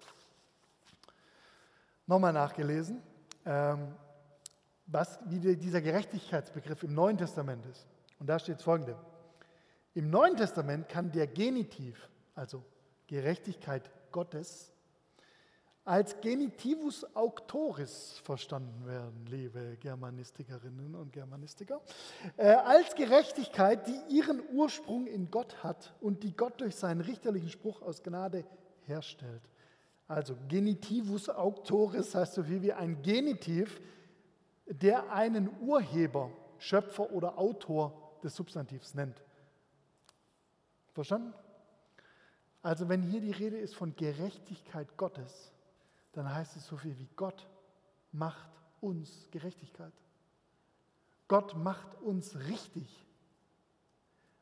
Nochmal 2.05 2.31
nachgelesen, 2.31 3.01
ähm, 3.45 3.95
was, 4.85 5.19
wie 5.25 5.55
dieser 5.55 5.81
Gerechtigkeitsbegriff 5.81 6.83
im 6.83 6.93
Neuen 6.93 7.17
Testament 7.17 7.65
ist. 7.65 7.87
Und 8.19 8.27
da 8.27 8.37
steht 8.37 8.61
folgende. 8.61 8.95
Im 9.95 10.11
Neuen 10.11 10.37
Testament 10.37 10.87
kann 10.87 11.11
der 11.11 11.25
Genitiv, 11.25 12.07
also 12.35 12.63
Gerechtigkeit 13.07 13.89
Gottes, 14.11 14.71
als 15.83 16.19
Genitivus 16.21 17.03
auctoris 17.15 18.19
verstanden 18.23 18.85
werden, 18.85 19.25
liebe 19.25 19.77
Germanistikerinnen 19.79 20.93
und 20.95 21.11
Germanistiker, 21.11 21.81
äh, 22.37 22.49
als 22.49 22.93
Gerechtigkeit, 22.93 23.87
die 23.87 24.15
ihren 24.15 24.41
Ursprung 24.51 25.07
in 25.07 25.31
Gott 25.31 25.63
hat 25.63 25.93
und 25.99 26.23
die 26.23 26.35
Gott 26.35 26.61
durch 26.61 26.75
seinen 26.75 27.01
richterlichen 27.01 27.49
Spruch 27.49 27.81
aus 27.81 28.03
Gnade 28.03 28.45
herstellt. 28.85 29.41
Also 30.07 30.35
Genitivus 30.47 31.29
auctoris 31.29 32.13
heißt 32.13 32.33
so 32.33 32.43
viel 32.43 32.61
wie 32.61 32.73
ein 32.73 33.01
Genitiv, 33.01 33.81
der 34.67 35.11
einen 35.11 35.49
Urheber, 35.61 36.29
Schöpfer 36.59 37.11
oder 37.11 37.37
Autor 37.39 38.17
des 38.23 38.35
Substantivs 38.35 38.93
nennt. 38.93 39.21
Verstanden? 40.93 41.33
Also 42.61 42.87
wenn 42.87 43.01
hier 43.01 43.21
die 43.21 43.31
Rede 43.31 43.57
ist 43.57 43.73
von 43.73 43.95
Gerechtigkeit 43.95 44.95
Gottes, 44.97 45.50
dann 46.13 46.33
heißt 46.33 46.55
es 46.55 46.67
so 46.67 46.77
viel 46.77 46.97
wie 46.97 47.09
Gott 47.15 47.47
macht 48.11 48.49
uns 48.81 49.27
Gerechtigkeit. 49.31 49.93
Gott 51.27 51.55
macht 51.55 51.95
uns 52.01 52.35
richtig. 52.35 53.05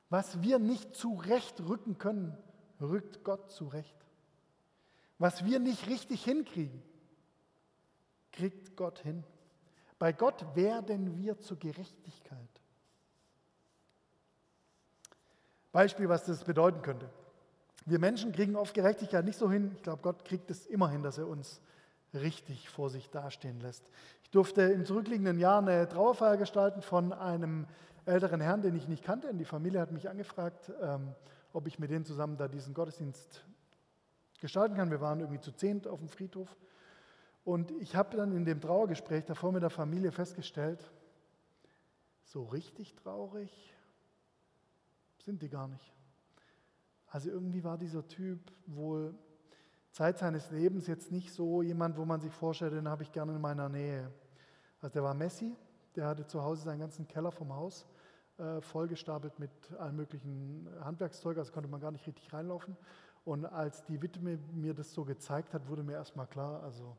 Was 0.09 0.41
wir 0.41 0.57
nicht 0.57 0.95
zurechtrücken 0.95 1.99
können, 1.99 2.35
rückt 2.81 3.23
Gott 3.23 3.51
zurecht. 3.51 3.95
Was 5.19 5.45
wir 5.45 5.59
nicht 5.59 5.87
richtig 5.87 6.23
hinkriegen, 6.23 6.81
kriegt 8.31 8.75
Gott 8.75 8.99
hin. 8.99 9.23
Bei 9.99 10.13
Gott 10.13 10.55
werden 10.55 11.17
wir 11.17 11.39
zur 11.39 11.59
Gerechtigkeit. 11.59 12.61
Beispiel, 15.71 16.09
was 16.09 16.23
das 16.23 16.43
bedeuten 16.43 16.81
könnte. 16.81 17.09
Wir 17.89 17.99
Menschen 17.99 18.31
kriegen 18.31 18.55
oft 18.55 18.75
Gerechtigkeit 18.75 19.25
nicht 19.25 19.39
so 19.39 19.49
hin. 19.49 19.71
Ich 19.75 19.81
glaube, 19.81 20.03
Gott 20.03 20.23
kriegt 20.23 20.51
es 20.51 20.67
immer 20.67 20.89
hin, 20.89 21.01
dass 21.01 21.17
er 21.17 21.27
uns 21.27 21.59
richtig 22.13 22.69
vor 22.69 22.89
sich 22.89 23.09
dastehen 23.09 23.59
lässt. 23.61 23.83
Ich 24.21 24.29
durfte 24.29 24.61
im 24.61 24.85
zurückliegenden 24.85 25.39
Jahr 25.39 25.59
eine 25.59 25.89
Trauerfeier 25.89 26.37
gestalten 26.37 26.83
von 26.83 27.13
einem 27.13 27.65
älteren 28.05 28.41
Herrn, 28.41 28.61
den 28.61 28.75
ich 28.75 28.87
nicht 28.87 29.03
kannte. 29.03 29.27
Und 29.29 29.39
die 29.39 29.45
Familie 29.45 29.81
hat 29.81 29.91
mich 29.91 30.07
angefragt, 30.07 30.71
ähm, 30.81 31.15
ob 31.51 31.65
ich 31.65 31.79
mit 31.79 31.89
denen 31.89 32.05
zusammen 32.05 32.37
da 32.37 32.47
diesen 32.47 32.75
Gottesdienst 32.75 33.43
gestalten 34.39 34.75
kann. 34.75 34.91
Wir 34.91 35.01
waren 35.01 35.19
irgendwie 35.19 35.41
zu 35.41 35.51
zehnt 35.51 35.87
auf 35.87 35.99
dem 35.99 36.09
Friedhof. 36.09 36.55
Und 37.43 37.71
ich 37.71 37.95
habe 37.95 38.15
dann 38.15 38.35
in 38.35 38.45
dem 38.45 38.61
Trauergespräch 38.61 39.25
davor 39.25 39.51
mit 39.51 39.63
der 39.63 39.71
Familie 39.71 40.11
festgestellt, 40.11 40.91
so 42.23 42.43
richtig 42.43 42.93
traurig 42.93 43.73
sind 45.25 45.41
die 45.41 45.49
gar 45.49 45.67
nicht. 45.67 45.98
Also 47.09 47.29
irgendwie 47.29 47.63
war 47.63 47.77
dieser 47.77 48.07
Typ 48.07 48.39
wohl 48.67 49.15
Zeit 49.91 50.19
seines 50.19 50.51
Lebens 50.51 50.87
jetzt 50.87 51.11
nicht 51.11 51.33
so 51.33 51.61
jemand, 51.61 51.97
wo 51.97 52.05
man 52.05 52.21
sich 52.21 52.33
vorstellt, 52.33 52.73
den 52.73 52.87
habe 52.87 53.03
ich 53.03 53.11
gerne 53.11 53.33
in 53.33 53.41
meiner 53.41 53.69
Nähe. 53.69 54.11
Also 54.81 54.93
der 54.93 55.03
war 55.03 55.13
Messi, 55.13 55.55
der 55.95 56.07
hatte 56.07 56.25
zu 56.27 56.43
Hause 56.43 56.63
seinen 56.63 56.79
ganzen 56.79 57.07
Keller 57.07 57.31
vom 57.31 57.53
Haus 57.53 57.87
äh, 58.37 58.61
vollgestapelt 58.61 59.39
mit 59.39 59.51
allen 59.77 59.95
möglichen 59.95 60.67
Handwerkszeug, 60.81 61.37
also 61.37 61.51
konnte 61.51 61.69
man 61.69 61.81
gar 61.81 61.91
nicht 61.91 62.05
richtig 62.07 62.31
reinlaufen. 62.31 62.77
Und 63.25 63.45
als 63.45 63.83
die 63.83 64.01
Witwe 64.01 64.39
mir 64.53 64.73
das 64.73 64.93
so 64.93 65.03
gezeigt 65.03 65.53
hat, 65.53 65.67
wurde 65.67 65.83
mir 65.83 65.93
erstmal 65.93 66.27
klar, 66.27 66.63
also 66.63 66.95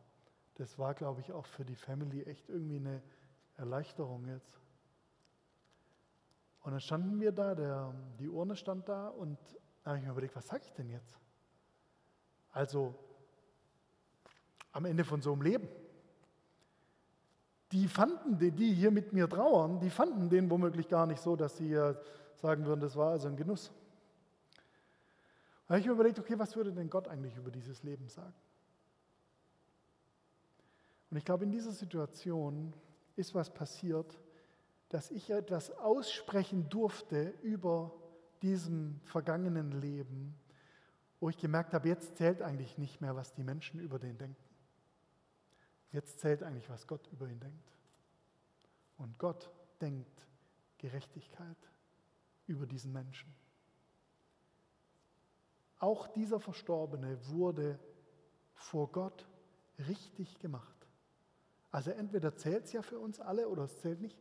das 0.57 0.79
war, 0.79 0.94
glaube 0.94 1.20
ich, 1.20 1.33
auch 1.33 1.46
für 1.46 1.64
die 1.64 1.77
Family 1.77 2.23
echt 2.25 2.49
irgendwie 2.49 2.77
eine 2.77 3.03
Erleichterung 3.57 4.27
jetzt. 4.27 4.61
Und 6.62 6.73
dann 6.73 6.81
standen 6.81 7.20
wir 7.20 7.33
da, 7.33 7.55
der, 7.55 7.94
die 8.18 8.29
Urne 8.29 8.55
stand 8.55 8.88
da 8.88 9.09
und 9.09 9.38
da 9.82 9.90
habe 9.90 9.98
ich 9.98 10.04
mir 10.04 10.10
überlegt, 10.10 10.36
was 10.36 10.46
sage 10.46 10.62
ich 10.64 10.72
denn 10.72 10.88
jetzt? 10.88 11.18
Also 12.52 12.94
am 14.72 14.84
Ende 14.84 15.04
von 15.04 15.22
so 15.22 15.32
einem 15.32 15.42
Leben. 15.42 15.68
Die 17.72 17.86
fanden, 17.86 18.38
die 18.38 18.74
hier 18.74 18.90
mit 18.90 19.12
mir 19.12 19.28
trauern, 19.28 19.78
die 19.80 19.90
fanden 19.90 20.28
den 20.28 20.50
womöglich 20.50 20.88
gar 20.88 21.06
nicht 21.06 21.22
so, 21.22 21.36
dass 21.36 21.56
sie 21.56 21.74
sagen 22.34 22.66
würden, 22.66 22.80
das 22.80 22.96
war 22.96 23.12
also 23.12 23.28
ein 23.28 23.36
Genuss. 23.36 23.70
Da 25.66 25.74
habe 25.74 25.80
ich 25.80 25.86
mir 25.86 25.92
überlegt, 25.92 26.18
okay, 26.18 26.36
was 26.36 26.56
würde 26.56 26.72
denn 26.72 26.90
Gott 26.90 27.06
eigentlich 27.06 27.36
über 27.36 27.50
dieses 27.50 27.84
Leben 27.84 28.08
sagen? 28.08 28.34
Und 31.10 31.16
ich 31.16 31.24
glaube, 31.24 31.44
in 31.44 31.52
dieser 31.52 31.72
Situation 31.72 32.72
ist 33.16 33.34
was 33.34 33.50
passiert, 33.50 34.18
dass 34.88 35.10
ich 35.10 35.30
etwas 35.30 35.70
aussprechen 35.78 36.68
durfte 36.68 37.34
über 37.42 37.92
diesem 38.42 39.00
vergangenen 39.05 39.72
Leben, 39.72 40.35
wo 41.20 41.29
ich 41.29 41.37
gemerkt 41.37 41.74
habe, 41.74 41.88
jetzt 41.88 42.16
zählt 42.16 42.42
eigentlich 42.42 42.79
nicht 42.79 43.00
mehr, 43.00 43.14
was 43.14 43.35
die 43.35 43.44
Menschen 43.44 43.81
über 43.81 43.98
den 43.98 44.16
denken. 44.16 44.50
Jetzt 45.92 46.20
zählt 46.20 46.42
eigentlich, 46.42 46.68
was 46.70 46.87
Gott 46.87 47.07
über 47.12 47.29
ihn 47.29 47.40
denkt. 47.40 47.72
Und 48.96 49.18
Gott 49.18 49.50
denkt 49.81 50.26
Gerechtigkeit 50.79 51.57
über 52.46 52.66
diesen 52.66 52.92
Menschen. 52.92 53.35
Auch 55.79 56.09
dieser 56.09 56.40
Verstorbene 56.40 57.18
wurde 57.29 57.79
vor 58.55 58.90
Gott 58.92 59.26
richtig 59.88 60.38
gemacht. 60.38 60.87
Also 61.70 61.90
entweder 61.90 62.35
zählt 62.37 62.64
es 62.64 62.72
ja 62.72 62.83
für 62.83 62.98
uns 62.98 63.20
alle 63.20 63.48
oder 63.48 63.64
es 63.64 63.81
zählt 63.81 64.00
nicht. 64.00 64.18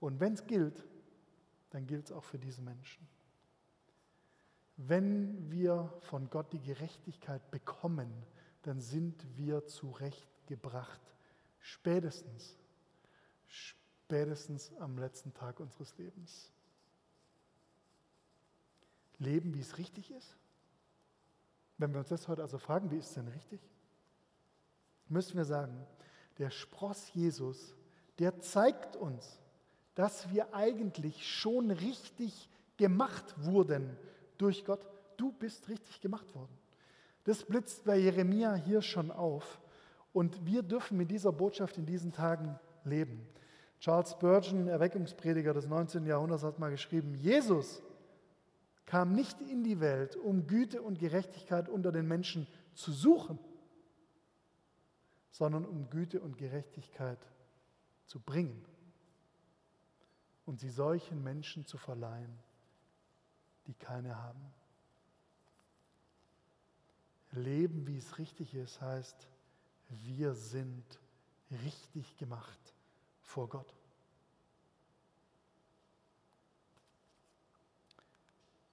Und 0.00 0.20
wenn 0.20 0.34
es 0.34 0.46
gilt, 0.46 0.84
dann 1.70 1.86
gilt 1.86 2.06
es 2.06 2.12
auch 2.12 2.24
für 2.24 2.38
diese 2.38 2.62
Menschen. 2.62 3.06
Wenn 4.76 5.50
wir 5.50 5.92
von 6.00 6.28
Gott 6.28 6.52
die 6.52 6.60
Gerechtigkeit 6.60 7.50
bekommen, 7.50 8.10
dann 8.62 8.80
sind 8.80 9.24
wir 9.36 9.66
zurechtgebracht. 9.66 11.00
Spätestens, 11.60 12.56
spätestens 13.46 14.72
am 14.76 14.98
letzten 14.98 15.32
Tag 15.32 15.60
unseres 15.60 15.96
Lebens. 15.96 16.52
Leben, 19.18 19.54
wie 19.54 19.60
es 19.60 19.78
richtig 19.78 20.10
ist? 20.10 20.36
Wenn 21.78 21.92
wir 21.92 22.00
uns 22.00 22.08
das 22.08 22.28
heute 22.28 22.42
also 22.42 22.58
fragen, 22.58 22.90
wie 22.90 22.98
ist 22.98 23.08
es 23.08 23.14
denn 23.14 23.28
richtig? 23.28 23.60
Müssen 25.08 25.36
wir 25.36 25.44
sagen, 25.44 25.86
der 26.38 26.50
Spross 26.50 27.12
Jesus, 27.14 27.74
der 28.18 28.40
zeigt 28.40 28.96
uns, 28.96 29.40
dass 29.96 30.30
wir 30.30 30.54
eigentlich 30.54 31.26
schon 31.26 31.70
richtig 31.70 32.48
gemacht 32.76 33.34
wurden 33.38 33.96
durch 34.38 34.64
Gott. 34.64 34.86
Du 35.16 35.32
bist 35.32 35.68
richtig 35.68 36.00
gemacht 36.00 36.32
worden. 36.34 36.56
Das 37.24 37.42
blitzt 37.42 37.84
bei 37.84 37.96
Jeremia 37.96 38.54
hier 38.54 38.82
schon 38.82 39.10
auf. 39.10 39.58
Und 40.12 40.44
wir 40.46 40.62
dürfen 40.62 40.98
mit 40.98 41.10
dieser 41.10 41.32
Botschaft 41.32 41.78
in 41.78 41.86
diesen 41.86 42.12
Tagen 42.12 42.58
leben. 42.84 43.26
Charles 43.80 44.10
Spurgeon, 44.10 44.68
Erweckungsprediger 44.68 45.54
des 45.54 45.66
19. 45.66 46.06
Jahrhunderts, 46.06 46.44
hat 46.44 46.58
mal 46.58 46.70
geschrieben, 46.70 47.14
Jesus 47.14 47.82
kam 48.84 49.12
nicht 49.12 49.40
in 49.40 49.64
die 49.64 49.80
Welt, 49.80 50.14
um 50.16 50.46
Güte 50.46 50.82
und 50.82 50.98
Gerechtigkeit 50.98 51.70
unter 51.70 51.90
den 51.90 52.06
Menschen 52.06 52.46
zu 52.74 52.92
suchen, 52.92 53.38
sondern 55.30 55.64
um 55.64 55.88
Güte 55.88 56.20
und 56.20 56.36
Gerechtigkeit 56.36 57.18
zu 58.04 58.20
bringen 58.20 58.62
und 60.46 60.60
sie 60.60 60.70
solchen 60.70 61.22
Menschen 61.22 61.66
zu 61.66 61.76
verleihen, 61.76 62.38
die 63.66 63.74
keine 63.74 64.16
haben. 64.16 64.54
Leben, 67.32 67.86
wie 67.86 67.98
es 67.98 68.18
richtig 68.18 68.54
ist, 68.54 68.80
heißt, 68.80 69.28
wir 69.88 70.34
sind 70.34 70.84
richtig 71.50 72.16
gemacht 72.16 72.74
vor 73.20 73.48
Gott. 73.48 73.74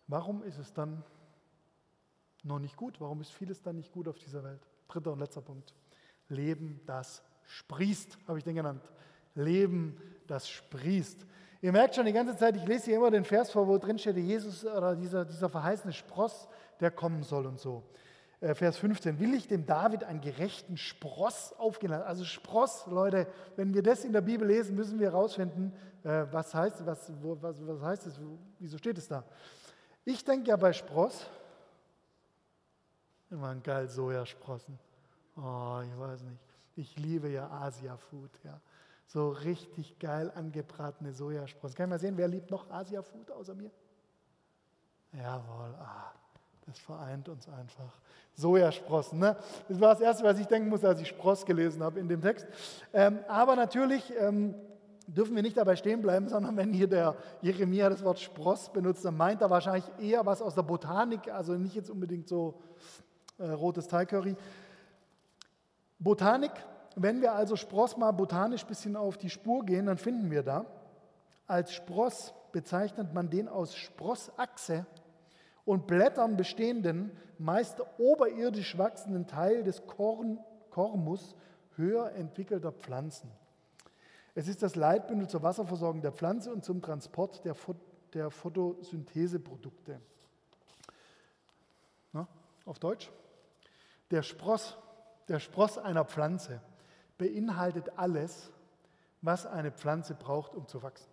Warum 0.07 0.43
ist 0.43 0.59
es 0.59 0.71
dann 0.73 1.03
noch 2.43 2.59
nicht 2.59 2.75
gut? 2.75 3.01
Warum 3.01 3.21
ist 3.21 3.31
vieles 3.31 3.61
dann 3.61 3.77
nicht 3.77 3.91
gut 3.91 4.07
auf 4.07 4.17
dieser 4.19 4.43
Welt? 4.43 4.61
Dritter 4.87 5.11
und 5.11 5.19
letzter 5.19 5.41
Punkt. 5.41 5.73
Leben, 6.29 6.79
das 6.85 7.23
sprießt, 7.45 8.17
habe 8.27 8.37
ich 8.37 8.43
den 8.43 8.55
genannt. 8.55 8.91
Leben, 9.33 9.99
das 10.27 10.47
sprießt. 10.47 11.25
Ihr 11.63 11.71
merkt 11.71 11.95
schon 11.95 12.05
die 12.05 12.11
ganze 12.11 12.35
Zeit, 12.35 12.57
ich 12.57 12.65
lese 12.65 12.87
hier 12.87 12.97
immer 12.97 13.09
den 13.09 13.23
Vers 13.23 13.49
vor, 13.49 13.65
wo 13.69 13.77
drin 13.77 13.97
steht, 13.97 14.17
Jesus 14.17 14.65
oder 14.65 14.97
dieser, 14.97 15.23
dieser 15.23 15.47
verheißene 15.47 15.93
Spross, 15.93 16.49
der 16.81 16.91
kommen 16.91 17.23
soll 17.23 17.45
und 17.45 17.57
so. 17.57 17.83
Äh, 18.41 18.53
Vers 18.53 18.75
15, 18.79 19.17
will 19.17 19.33
ich 19.33 19.47
dem 19.47 19.65
David 19.65 20.03
einen 20.03 20.19
gerechten 20.19 20.75
Spross 20.75 21.53
aufgehen 21.53 21.91
lassen? 21.91 22.03
Also 22.03 22.25
Spross, 22.25 22.85
Leute, 22.87 23.27
wenn 23.55 23.73
wir 23.73 23.81
das 23.81 24.03
in 24.03 24.11
der 24.11 24.19
Bibel 24.19 24.45
lesen, 24.45 24.75
müssen 24.75 24.99
wir 24.99 25.11
herausfinden, 25.11 25.71
äh, 26.03 26.25
was 26.31 26.53
heißt, 26.53 26.85
was, 26.85 27.09
was, 27.21 27.65
was 27.65 27.81
heißt 27.81 28.07
es, 28.07 28.19
wieso 28.59 28.77
steht 28.77 28.97
es 28.97 29.07
da? 29.07 29.23
Ich 30.03 30.25
denke 30.25 30.49
ja 30.49 30.57
bei 30.57 30.73
Spross, 30.73 31.27
immer 33.31 33.47
ein 33.47 33.63
geil 33.63 33.87
Sojasprossen. 33.87 34.77
Oh, 35.37 35.79
ich 35.81 35.97
weiß 35.97 36.23
nicht. 36.23 36.39
Ich 36.75 36.99
liebe 36.99 37.29
ja 37.29 37.49
Asia-Food, 37.49 38.31
ja. 38.43 38.59
So 39.07 39.29
richtig 39.29 39.99
geil 39.99 40.31
angebratene 40.33 41.13
Sojasprossen. 41.13 41.75
Kann 41.75 41.85
ich 41.85 41.89
mal 41.89 41.99
sehen, 41.99 42.17
wer 42.17 42.27
liebt 42.27 42.49
noch 42.49 42.69
Asia-Food 42.69 43.31
außer 43.31 43.53
mir? 43.53 43.71
Jawohl, 45.13 45.75
ah, 45.79 46.11
das 46.65 46.79
vereint 46.79 47.29
uns 47.29 47.47
einfach. 47.47 47.99
Sojasprossen, 48.35 49.19
ne? 49.19 49.37
Das 49.69 49.79
war 49.79 49.93
das 49.93 50.01
Erste, 50.01 50.23
was 50.23 50.39
ich 50.39 50.47
denken 50.47 50.69
musste, 50.69 50.87
als 50.87 51.01
ich 51.01 51.07
Spross 51.07 51.45
gelesen 51.45 51.83
habe 51.83 51.99
in 51.99 52.07
dem 52.07 52.21
Text. 52.21 52.47
Ähm, 52.93 53.19
aber 53.27 53.55
natürlich 53.55 54.11
ähm, 54.19 54.55
dürfen 55.07 55.35
wir 55.35 55.43
nicht 55.43 55.57
dabei 55.57 55.75
stehen 55.75 56.01
bleiben, 56.01 56.27
sondern 56.29 56.57
wenn 56.57 56.73
hier 56.73 56.87
der 56.87 57.15
Jeremia 57.41 57.89
das 57.89 58.03
Wort 58.03 58.19
Spross 58.19 58.71
benutzt, 58.71 59.05
dann 59.05 59.17
meint 59.17 59.41
er 59.41 59.49
wahrscheinlich 59.49 59.85
eher 59.99 60.25
was 60.25 60.41
aus 60.41 60.55
der 60.55 60.63
Botanik, 60.63 61.31
also 61.31 61.53
nicht 61.53 61.75
jetzt 61.75 61.89
unbedingt 61.89 62.27
so 62.27 62.59
äh, 63.37 63.49
rotes 63.49 63.87
Thai-Curry. 63.87 64.35
Botanik 65.99 66.51
wenn 66.95 67.21
wir 67.21 67.33
also 67.33 67.55
Spross 67.55 67.97
mal 67.97 68.11
botanisch 68.11 68.63
ein 68.63 68.67
bisschen 68.67 68.95
auf 68.95 69.17
die 69.17 69.29
Spur 69.29 69.65
gehen, 69.65 69.87
dann 69.87 69.97
finden 69.97 70.29
wir 70.31 70.43
da, 70.43 70.65
als 71.47 71.73
Spross 71.73 72.33
bezeichnet 72.51 73.13
man 73.13 73.29
den 73.29 73.47
aus 73.47 73.75
Sprossachse 73.75 74.85
und 75.65 75.87
Blättern 75.87 76.37
bestehenden, 76.37 77.11
meist 77.37 77.81
oberirdisch 77.97 78.77
wachsenden 78.77 79.27
Teil 79.27 79.63
des 79.63 79.85
Korn, 79.87 80.39
Kormus 80.69 81.35
höher 81.75 82.11
entwickelter 82.13 82.71
Pflanzen. 82.71 83.31
Es 84.35 84.47
ist 84.47 84.63
das 84.63 84.75
Leitbündel 84.75 85.27
zur 85.27 85.43
Wasserversorgung 85.43 86.01
der 86.01 86.11
Pflanze 86.11 86.51
und 86.51 86.63
zum 86.63 86.81
Transport 86.81 87.43
der, 87.45 87.55
der 88.13 88.29
Photosyntheseprodukte. 88.29 89.99
Na, 92.11 92.27
auf 92.65 92.79
Deutsch? 92.79 93.11
Der 94.11 94.23
Spross, 94.23 94.77
der 95.27 95.39
Spross 95.39 95.77
einer 95.77 96.05
Pflanze 96.05 96.61
beinhaltet 97.17 97.97
alles, 97.97 98.51
was 99.21 99.45
eine 99.45 99.71
Pflanze 99.71 100.15
braucht, 100.15 100.53
um 100.53 100.67
zu 100.67 100.83
wachsen. 100.83 101.09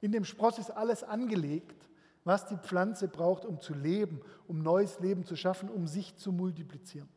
In 0.00 0.12
dem 0.12 0.24
Spross 0.24 0.58
ist 0.58 0.70
alles 0.70 1.02
angelegt, 1.02 1.88
was 2.24 2.46
die 2.46 2.56
Pflanze 2.56 3.08
braucht, 3.08 3.44
um 3.44 3.60
zu 3.60 3.74
leben, 3.74 4.20
um 4.46 4.62
neues 4.62 5.00
Leben 5.00 5.24
zu 5.24 5.34
schaffen, 5.34 5.70
um 5.70 5.86
sich 5.86 6.16
zu 6.16 6.30
multiplizieren. 6.30 7.08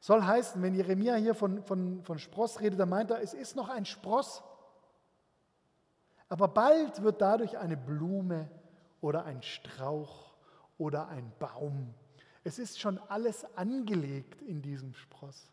Soll 0.00 0.22
heißen, 0.22 0.62
wenn 0.62 0.74
Jeremia 0.74 1.16
hier 1.16 1.34
von, 1.34 1.62
von, 1.64 2.02
von 2.04 2.18
Spross 2.18 2.60
redet, 2.60 2.78
dann 2.78 2.88
meint 2.88 3.10
er, 3.10 3.22
es 3.22 3.34
ist 3.34 3.56
noch 3.56 3.68
ein 3.68 3.84
Spross, 3.84 4.42
aber 6.28 6.48
bald 6.48 7.02
wird 7.02 7.20
dadurch 7.20 7.56
eine 7.58 7.76
Blume 7.76 8.50
oder 9.00 9.24
ein 9.24 9.42
Strauch 9.42 10.34
oder 10.76 11.08
ein 11.08 11.32
Baum. 11.38 11.94
Es 12.44 12.58
ist 12.58 12.78
schon 12.78 12.98
alles 13.08 13.44
angelegt 13.56 14.42
in 14.42 14.62
diesem 14.62 14.94
Spross. 14.94 15.50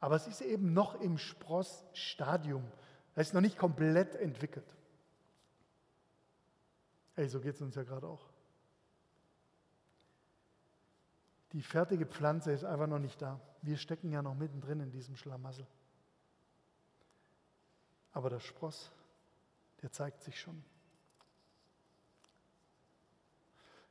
Aber 0.00 0.16
es 0.16 0.26
ist 0.26 0.40
eben 0.40 0.72
noch 0.72 1.00
im 1.00 1.18
Sprossstadium. 1.18 2.64
Es 3.14 3.28
ist 3.28 3.34
noch 3.34 3.40
nicht 3.40 3.58
komplett 3.58 4.14
entwickelt. 4.14 4.76
Ey, 7.16 7.28
so 7.28 7.40
geht 7.40 7.54
es 7.54 7.60
uns 7.60 7.74
ja 7.74 7.82
gerade 7.82 8.06
auch. 8.06 8.28
Die 11.52 11.62
fertige 11.62 12.06
Pflanze 12.06 12.52
ist 12.52 12.64
einfach 12.64 12.86
noch 12.86 12.98
nicht 12.98 13.20
da. 13.20 13.40
Wir 13.62 13.76
stecken 13.76 14.12
ja 14.12 14.22
noch 14.22 14.34
mittendrin 14.34 14.80
in 14.80 14.90
diesem 14.92 15.16
Schlamassel. 15.16 15.66
Aber 18.12 18.30
der 18.30 18.40
Spross, 18.40 18.92
der 19.82 19.90
zeigt 19.90 20.22
sich 20.22 20.38
schon. 20.38 20.62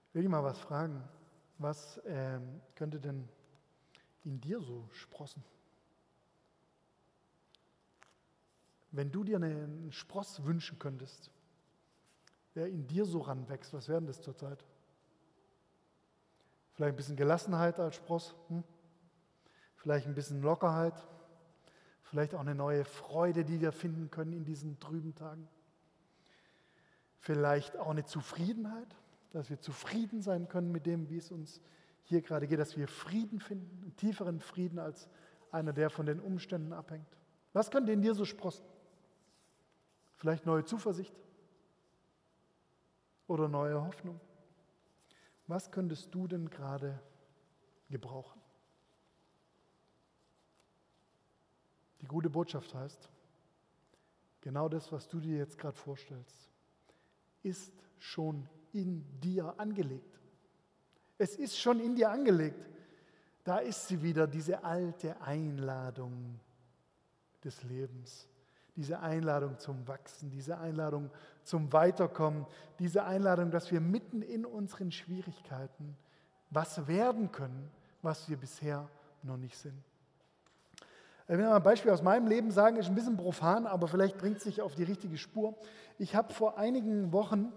Ich 0.08 0.16
will 0.16 0.22
dich 0.22 0.32
mal 0.32 0.44
was 0.44 0.60
fragen. 0.60 1.04
Was 1.58 2.00
ähm, 2.06 2.62
könnte 2.76 3.00
denn 3.00 3.28
in 4.24 4.40
dir 4.40 4.62
so 4.62 4.88
sprossen? 4.92 5.44
Wenn 8.92 9.12
du 9.12 9.24
dir 9.24 9.38
einen 9.38 9.92
Spross 9.92 10.44
wünschen 10.46 10.80
könntest, 10.80 11.30
der 12.56 12.68
in 12.68 12.88
dir 12.88 13.06
so 13.06 13.20
ranwächst, 13.20 13.74
was 13.74 13.88
wäre 13.88 14.00
denn 14.00 14.08
das 14.08 14.22
zurzeit? 14.22 14.64
Vielleicht 16.74 16.94
ein 16.94 16.98
bisschen 16.98 17.16
Gelassenheit 17.16 17.80
als 17.80 17.96
Spross, 17.96 18.36
hm? 18.50 18.64
vielleicht 19.76 20.08
ein 20.08 20.16
bisschen 20.16 20.42
Lockerheit, 20.42 20.94
vielleicht 22.04 22.34
auch 22.34 22.40
eine 22.40 22.56
neue 22.56 22.86
Freude, 22.86 23.44
die 23.44 23.62
wir 23.62 23.72
finden 23.72 24.10
können 24.10 24.34
in 24.34 24.46
diesen 24.46 24.80
trüben 24.80 25.14
Tagen. 25.16 25.48
Vielleicht 27.20 27.78
auch 27.78 27.90
eine 27.90 28.06
Zufriedenheit, 28.06 28.96
dass 29.32 29.50
wir 29.50 29.60
zufrieden 29.60 30.22
sein 30.22 30.48
können 30.48 30.72
mit 30.72 30.86
dem, 30.86 31.10
wie 31.10 31.18
es 31.18 31.32
uns 31.32 31.62
hier 32.04 32.22
gerade 32.22 32.48
geht, 32.48 32.60
dass 32.60 32.78
wir 32.78 32.88
Frieden 32.88 33.40
finden, 33.40 33.82
einen 33.82 33.96
tieferen 33.98 34.40
Frieden 34.40 34.80
als 34.80 35.10
einer, 35.52 35.74
der 35.74 35.90
von 35.90 36.06
den 36.06 36.20
Umständen 36.20 36.74
abhängt. 36.74 37.08
Was 37.54 37.70
könnte 37.70 37.92
in 37.92 38.02
dir 38.02 38.14
so 38.14 38.24
sprossen? 38.24 38.66
Vielleicht 40.18 40.46
neue 40.46 40.66
Zuversicht 40.66 41.16
oder 43.28 43.48
neue 43.48 43.82
Hoffnung. 43.86 44.20
Was 45.46 45.72
könntest 45.72 46.14
du 46.14 46.28
denn 46.28 46.50
gerade 46.50 47.00
gebrauchen? 47.90 48.42
Die 52.02 52.08
gute 52.08 52.30
Botschaft 52.30 52.74
heißt, 52.74 53.10
genau 54.42 54.68
das, 54.70 54.92
was 54.92 55.08
du 55.08 55.20
dir 55.20 55.38
jetzt 55.38 55.58
gerade 55.58 55.78
vorstellst, 55.78 56.50
ist 57.44 57.72
schon 58.00 58.50
in 58.74 59.04
dir 59.20 59.60
angelegt. 59.60 60.20
Es 61.18 61.36
ist 61.36 61.58
schon 61.58 61.80
in 61.80 61.96
dir 61.96 62.10
angelegt. 62.10 62.66
Da 63.44 63.60
ist 63.60 63.88
sie 63.88 64.02
wieder, 64.02 64.28
diese 64.28 64.64
alte 64.64 65.20
Einladung 65.22 66.40
des 67.44 67.64
Lebens 67.64 68.28
diese 68.78 69.00
Einladung 69.00 69.58
zum 69.58 69.88
Wachsen, 69.88 70.30
diese 70.30 70.60
Einladung 70.60 71.10
zum 71.44 71.74
Weiterkommen, 71.74 72.46
diese 72.78 73.04
Einladung, 73.04 73.50
dass 73.50 73.72
wir 73.72 73.82
mitten 73.82 74.22
in 74.22 74.46
unseren 74.46 74.92
Schwierigkeiten 74.92 75.98
was 76.52 76.88
werden 76.88 77.32
können, 77.32 77.70
was 78.02 78.30
wir 78.30 78.38
bisher 78.38 78.88
noch 79.24 79.36
nicht 79.36 79.58
sind. 79.58 79.84
Ich 81.28 81.38
will 81.38 81.46
mal 81.46 81.58
ein 81.58 81.64
Beispiel 81.64 81.92
aus 81.92 82.02
meinem 82.02 82.28
Leben 82.28 82.52
sagen, 82.52 82.78
ist 82.78 82.88
ein 82.88 82.96
bisschen 82.96 83.18
profan, 83.18 83.66
aber 83.66 83.88
vielleicht 83.90 84.18
bringt 84.18 84.38
es 84.38 84.44
sich 84.44 84.62
auf 84.62 84.76
die 84.76 84.84
richtige 84.84 85.18
Spur. 85.18 85.58
Ich 85.98 86.16
habe 86.16 86.32
vor 86.32 86.58
einigen 86.58 87.12
Wochen 87.12 87.52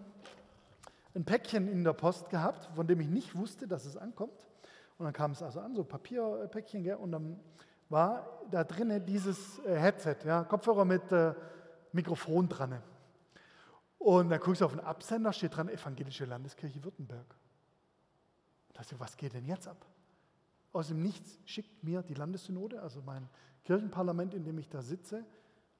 ein 1.14 1.24
Päckchen 1.24 1.68
in 1.68 1.84
der 1.84 1.92
Post 1.92 2.30
gehabt, 2.30 2.68
von 2.74 2.86
dem 2.86 3.00
ich 3.00 3.08
nicht 3.08 3.36
wusste, 3.36 3.68
dass 3.68 3.84
es 3.84 3.96
ankommt. 3.96 4.48
Und 4.98 5.04
dann 5.04 5.12
kam 5.12 5.32
es 5.32 5.42
also 5.42 5.60
an, 5.60 5.74
so 5.74 5.84
Papierpäckchen, 5.84 6.82
gell? 6.82 6.96
und 6.96 7.12
dann 7.12 7.38
war 7.90 8.40
da 8.50 8.64
drinnen 8.64 9.04
dieses 9.04 9.58
äh, 9.60 9.76
Headset, 9.76 10.16
ja, 10.24 10.44
Kopfhörer 10.44 10.84
mit 10.84 11.10
äh, 11.12 11.34
Mikrofon 11.92 12.48
dran. 12.48 12.82
Und 13.98 14.30
dann 14.30 14.40
guckst 14.40 14.60
du 14.60 14.64
auf 14.64 14.72
den 14.72 14.80
Absender, 14.80 15.32
steht 15.32 15.56
dran 15.56 15.68
Evangelische 15.68 16.24
Landeskirche 16.24 16.82
Württemberg. 16.82 17.36
Und 18.68 18.78
da 18.78 18.98
was 18.98 19.16
geht 19.16 19.34
denn 19.34 19.44
jetzt 19.44 19.68
ab? 19.68 19.84
Aus 20.72 20.88
dem 20.88 21.02
Nichts 21.02 21.38
schickt 21.44 21.82
mir 21.82 22.02
die 22.02 22.14
Landessynode, 22.14 22.80
also 22.80 23.02
mein 23.02 23.28
Kirchenparlament, 23.64 24.34
in 24.34 24.44
dem 24.44 24.58
ich 24.58 24.68
da 24.68 24.82
sitze, 24.82 25.24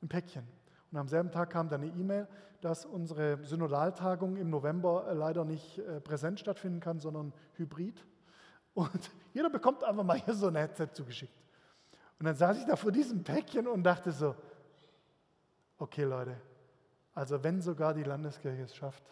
ein 0.03 0.09
Päckchen. 0.09 0.47
Und 0.91 0.99
am 0.99 1.09
selben 1.09 1.31
Tag 1.31 1.51
kam 1.51 1.69
dann 1.69 1.83
eine 1.83 1.93
E-Mail, 1.93 2.29
dass 2.61 2.85
unsere 2.85 3.43
Synodaltagung 3.45 4.37
im 4.37 4.51
November 4.51 5.09
äh, 5.09 5.15
leider 5.15 5.45
nicht 5.45 5.79
äh, 5.79 6.01
präsent 6.01 6.41
stattfinden 6.41 6.81
kann, 6.81 6.99
sondern 6.99 7.33
hybrid. 7.55 8.05
Und 8.75 9.11
jeder 9.33 9.49
bekommt 9.49 9.85
einfach 9.85 10.05
mal 10.05 10.19
hier 10.19 10.35
so 10.35 10.49
ein 10.49 10.57
Headset 10.57 10.89
zugeschickt. 10.93 11.41
Und 12.21 12.27
dann 12.27 12.37
saß 12.37 12.59
ich 12.59 12.67
da 12.67 12.77
vor 12.77 12.93
diesem 12.93 13.25
Päckchen 13.25 13.67
und 13.67 13.83
dachte 13.83 14.13
so, 14.13 14.37
okay 15.79 16.05
Leute, 16.05 16.37
also 17.15 17.43
wenn 17.43 17.63
sogar 17.63 17.95
die 17.95 18.03
Landeskirche 18.03 18.63
es 18.63 18.77
schafft, 18.77 19.03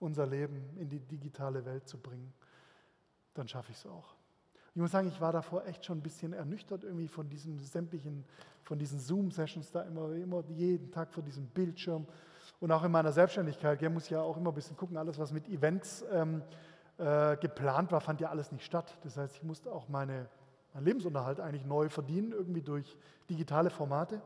unser 0.00 0.26
Leben 0.26 0.70
in 0.78 0.88
die 0.88 0.98
digitale 0.98 1.64
Welt 1.66 1.86
zu 1.86 1.98
bringen, 1.98 2.32
dann 3.34 3.46
schaffe 3.46 3.72
ich 3.72 3.76
es 3.76 3.84
auch. 3.86 4.14
Ich 4.74 4.80
muss 4.80 4.90
sagen, 4.90 5.08
ich 5.08 5.20
war 5.20 5.32
davor 5.32 5.66
echt 5.66 5.84
schon 5.84 5.98
ein 5.98 6.02
bisschen 6.02 6.32
ernüchtert 6.32 6.82
irgendwie 6.82 7.08
von 7.08 7.28
diesen 7.28 7.58
sämtlichen, 7.58 8.24
von 8.62 8.78
diesen 8.78 9.00
Zoom-Sessions 9.00 9.70
da 9.70 9.82
immer, 9.82 10.12
immer 10.12 10.42
jeden 10.48 10.90
Tag 10.90 11.12
vor 11.12 11.22
diesem 11.22 11.46
Bildschirm. 11.48 12.06
Und 12.58 12.72
auch 12.72 12.84
in 12.84 12.90
meiner 12.90 13.12
Selbstständigkeit, 13.12 13.82
ja, 13.82 13.90
muss 13.90 14.04
ich 14.04 14.10
ja 14.10 14.22
auch 14.22 14.38
immer 14.38 14.50
ein 14.50 14.54
bisschen 14.54 14.78
gucken, 14.78 14.96
alles 14.96 15.18
was 15.18 15.30
mit 15.30 15.46
Events 15.48 16.06
ähm, 16.10 16.42
äh, 16.96 17.36
geplant 17.36 17.92
war, 17.92 18.00
fand 18.00 18.20
ja 18.22 18.30
alles 18.30 18.50
nicht 18.50 18.64
statt. 18.64 18.96
Das 19.02 19.18
heißt, 19.18 19.36
ich 19.36 19.42
musste 19.42 19.70
auch 19.70 19.90
meine 19.90 20.26
Lebensunterhalt 20.80 21.40
eigentlich 21.40 21.64
neu 21.64 21.88
verdienen, 21.88 22.32
irgendwie 22.32 22.62
durch 22.62 22.96
digitale 23.28 23.70
Formate. 23.70 24.20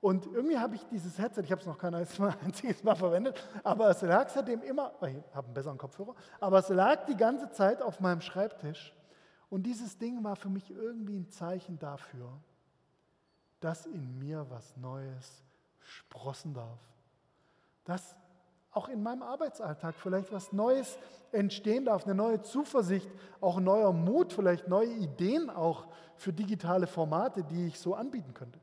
Und 0.00 0.26
irgendwie 0.26 0.58
habe 0.58 0.74
ich 0.74 0.84
dieses 0.86 1.16
Headset, 1.18 1.42
ich 1.42 1.52
habe 1.52 1.60
es 1.60 1.66
noch 1.66 1.78
kein 1.78 1.94
einziges 1.94 2.82
Mal 2.82 2.96
verwendet, 2.96 3.40
aber 3.62 3.88
es 3.90 4.02
lag 4.02 4.28
seitdem 4.28 4.60
immer, 4.62 4.92
ich 5.02 5.34
habe 5.34 5.46
einen 5.46 5.54
besseren 5.54 5.78
Kopfhörer, 5.78 6.16
aber 6.40 6.58
es 6.58 6.68
lag 6.68 7.06
die 7.06 7.16
ganze 7.16 7.50
Zeit 7.52 7.80
auf 7.80 8.00
meinem 8.00 8.20
Schreibtisch. 8.20 8.92
Und 9.48 9.62
dieses 9.62 9.98
Ding 9.98 10.24
war 10.24 10.34
für 10.34 10.48
mich 10.48 10.70
irgendwie 10.70 11.16
ein 11.16 11.28
Zeichen 11.28 11.78
dafür, 11.78 12.32
dass 13.60 13.86
in 13.86 14.18
mir 14.18 14.44
was 14.50 14.76
Neues 14.76 15.44
sprossen 15.78 16.54
darf. 16.54 16.80
Dass 17.84 18.16
auch 18.72 18.88
in 18.88 19.02
meinem 19.02 19.22
Arbeitsalltag 19.22 19.94
vielleicht 19.94 20.32
was 20.32 20.52
Neues 20.52 20.98
entstehen 21.30 21.84
darf, 21.84 22.04
eine 22.04 22.14
neue 22.14 22.42
Zuversicht, 22.42 23.10
auch 23.40 23.60
neuer 23.60 23.92
Mut, 23.92 24.32
vielleicht 24.32 24.68
neue 24.68 24.92
Ideen 24.92 25.50
auch 25.50 25.86
für 26.16 26.32
digitale 26.32 26.86
Formate, 26.86 27.44
die 27.44 27.66
ich 27.66 27.78
so 27.78 27.94
anbieten 27.94 28.34
könnte. 28.34 28.58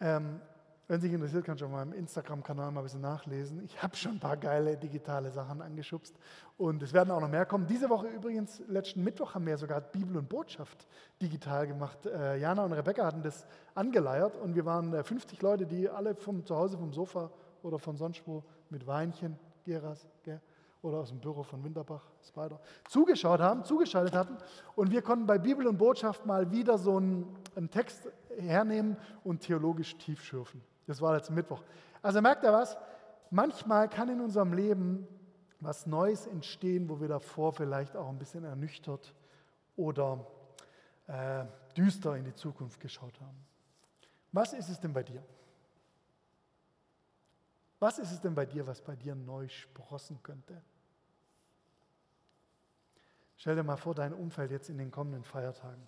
Ähm, 0.00 0.40
wenn 0.86 1.00
sich 1.00 1.12
interessiert, 1.12 1.44
kannst 1.44 1.62
du 1.62 1.66
auf 1.66 1.72
meinem 1.72 1.92
Instagram-Kanal 1.94 2.70
mal 2.70 2.80
ein 2.80 2.84
bisschen 2.84 3.00
nachlesen. 3.00 3.64
Ich 3.64 3.82
habe 3.82 3.96
schon 3.96 4.12
ein 4.12 4.20
paar 4.20 4.36
geile 4.36 4.76
digitale 4.76 5.30
Sachen 5.30 5.62
angeschubst 5.62 6.14
und 6.58 6.82
es 6.82 6.92
werden 6.92 7.10
auch 7.10 7.20
noch 7.20 7.28
mehr 7.28 7.46
kommen. 7.46 7.66
Diese 7.66 7.88
Woche 7.88 8.08
übrigens, 8.08 8.62
letzten 8.68 9.02
Mittwoch, 9.02 9.34
haben 9.34 9.46
wir 9.46 9.56
sogar 9.56 9.80
Bibel 9.80 10.16
und 10.16 10.28
Botschaft 10.28 10.86
digital 11.22 11.66
gemacht. 11.66 12.04
Äh, 12.04 12.36
Jana 12.36 12.64
und 12.64 12.74
Rebecca 12.74 13.06
hatten 13.06 13.22
das 13.22 13.46
angeleiert 13.74 14.36
und 14.36 14.54
wir 14.54 14.66
waren 14.66 15.02
50 15.02 15.38
äh, 15.38 15.42
Leute, 15.42 15.66
die 15.66 15.88
alle 15.88 16.14
vom 16.14 16.44
zu 16.44 16.54
Hause 16.54 16.76
vom 16.76 16.92
Sofa 16.92 17.30
oder 17.62 17.78
von 17.78 17.96
sonst 17.96 18.22
wo 18.26 18.44
mit 18.68 18.86
Weinchen, 18.86 19.38
Geras, 19.64 20.06
gell, 20.22 20.40
oder 20.82 20.98
aus 20.98 21.08
dem 21.08 21.18
Büro 21.18 21.42
von 21.42 21.64
Winterbach, 21.64 22.02
Spider, 22.22 22.60
zugeschaut 22.90 23.40
haben, 23.40 23.64
zugeschaltet 23.64 24.14
hatten. 24.14 24.36
Und 24.76 24.90
wir 24.90 25.00
konnten 25.00 25.26
bei 25.26 25.38
Bibel 25.38 25.66
und 25.66 25.78
Botschaft 25.78 26.26
mal 26.26 26.50
wieder 26.50 26.76
so 26.76 26.98
einen, 26.98 27.26
einen 27.56 27.70
Text 27.70 28.06
hernehmen 28.36 28.98
und 29.24 29.40
theologisch 29.40 29.96
tief 29.96 30.22
schürfen. 30.22 30.60
Das 30.86 31.00
war 31.00 31.14
letzten 31.14 31.34
Mittwoch. 31.34 31.62
Also 32.02 32.20
merkt 32.20 32.44
ihr 32.44 32.52
was? 32.52 32.76
Manchmal 33.30 33.88
kann 33.88 34.08
in 34.08 34.20
unserem 34.20 34.52
Leben 34.52 35.08
was 35.60 35.86
Neues 35.86 36.26
entstehen, 36.26 36.88
wo 36.88 37.00
wir 37.00 37.08
davor 37.08 37.52
vielleicht 37.52 37.96
auch 37.96 38.08
ein 38.08 38.18
bisschen 38.18 38.44
ernüchtert 38.44 39.14
oder 39.76 40.26
äh, 41.06 41.44
düster 41.76 42.16
in 42.16 42.24
die 42.24 42.34
Zukunft 42.34 42.80
geschaut 42.80 43.18
haben. 43.20 43.46
Was 44.32 44.52
ist 44.52 44.68
es 44.68 44.78
denn 44.80 44.92
bei 44.92 45.02
dir? 45.02 45.22
Was 47.78 47.98
ist 47.98 48.12
es 48.12 48.20
denn 48.20 48.34
bei 48.34 48.46
dir, 48.46 48.66
was 48.66 48.80
bei 48.80 48.96
dir 48.96 49.14
neu 49.14 49.48
sprossen 49.48 50.22
könnte? 50.22 50.62
Stell 53.36 53.56
dir 53.56 53.62
mal 53.62 53.76
vor, 53.76 53.94
dein 53.94 54.12
Umfeld 54.12 54.50
jetzt 54.50 54.70
in 54.70 54.78
den 54.78 54.90
kommenden 54.90 55.24
Feiertagen. 55.24 55.86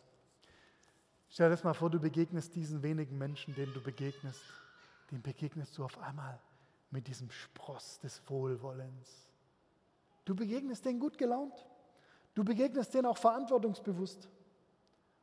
Stell 1.29 1.47
dir 1.49 1.55
das 1.55 1.65
mal 1.65 1.75
vor, 1.75 1.91
du 1.91 1.99
begegnest 1.99 2.55
diesen 2.55 2.83
wenigen 2.83 3.17
Menschen, 3.19 3.55
denen 3.55 3.73
du 3.73 3.81
begegnest, 3.81 4.43
denen 5.11 5.23
begegnest 5.23 5.77
du 5.79 5.85
auf 5.85 5.99
einmal 5.99 6.41
mit 6.91 7.07
diesem 7.07 7.31
Spross 7.31 7.99
des 8.01 8.23
Wohlwollens. 8.29 9.29
Du 10.25 10.35
begegnest 10.35 10.85
denen 10.85 11.01
gut 11.01 11.19
gelaunt. 11.19 11.67
Du 12.35 12.45
begegnest 12.45 12.93
denen 12.95 13.07
auch 13.07 13.17
verantwortungsbewusst 13.17 14.29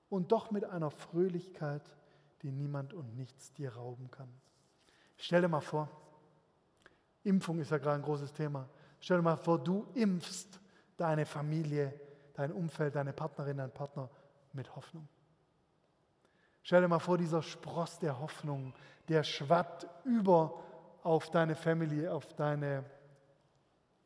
und 0.10 0.32
doch 0.32 0.52
mit 0.52 0.66
einer 0.66 0.90
Fröhlichkeit, 0.90 1.84
die 2.42 2.52
niemand 2.52 2.94
und 2.94 3.16
nichts 3.16 3.54
dir 3.54 3.76
rauben 3.76 4.10
kann. 4.10 4.30
Stell 5.18 5.42
dir 5.42 5.48
mal 5.48 5.62
vor, 5.62 5.90
Impfung 7.24 7.60
ist 7.60 7.72
ja 7.72 7.78
gerade 7.78 7.98
ein 7.98 8.02
großes 8.02 8.34
Thema. 8.34 8.68
Stell 9.00 9.18
dir 9.18 9.24
mal 9.24 9.38
vor, 9.38 9.64
du 9.64 9.88
impfst 9.94 10.60
deine 10.98 11.26
Familie, 11.26 11.94
dein 12.34 12.52
Umfeld, 12.52 12.96
deine 12.96 13.14
Partnerin, 13.14 13.58
dein 13.58 13.72
Partner 13.72 14.10
mit 14.54 14.76
Hoffnung. 14.76 15.08
Stell 16.64 16.82
dir 16.82 16.88
mal 16.88 17.00
vor, 17.00 17.18
dieser 17.18 17.42
Spross 17.42 18.00
der 18.00 18.20
Hoffnung, 18.20 18.74
der 19.10 19.24
schwappt 19.24 19.86
über 20.06 20.64
auf 21.04 21.30
deine 21.30 21.56
Family, 21.56 22.08
auf 22.08 22.34
deine 22.34 22.86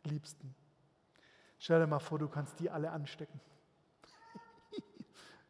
Liebsten. 0.04 0.56
Stell 1.60 1.80
dir 1.80 1.88
mal 1.88 2.00
vor, 2.00 2.20
du 2.20 2.28
kannst 2.28 2.60
die 2.60 2.70
alle 2.70 2.92
anstecken. 2.92 3.40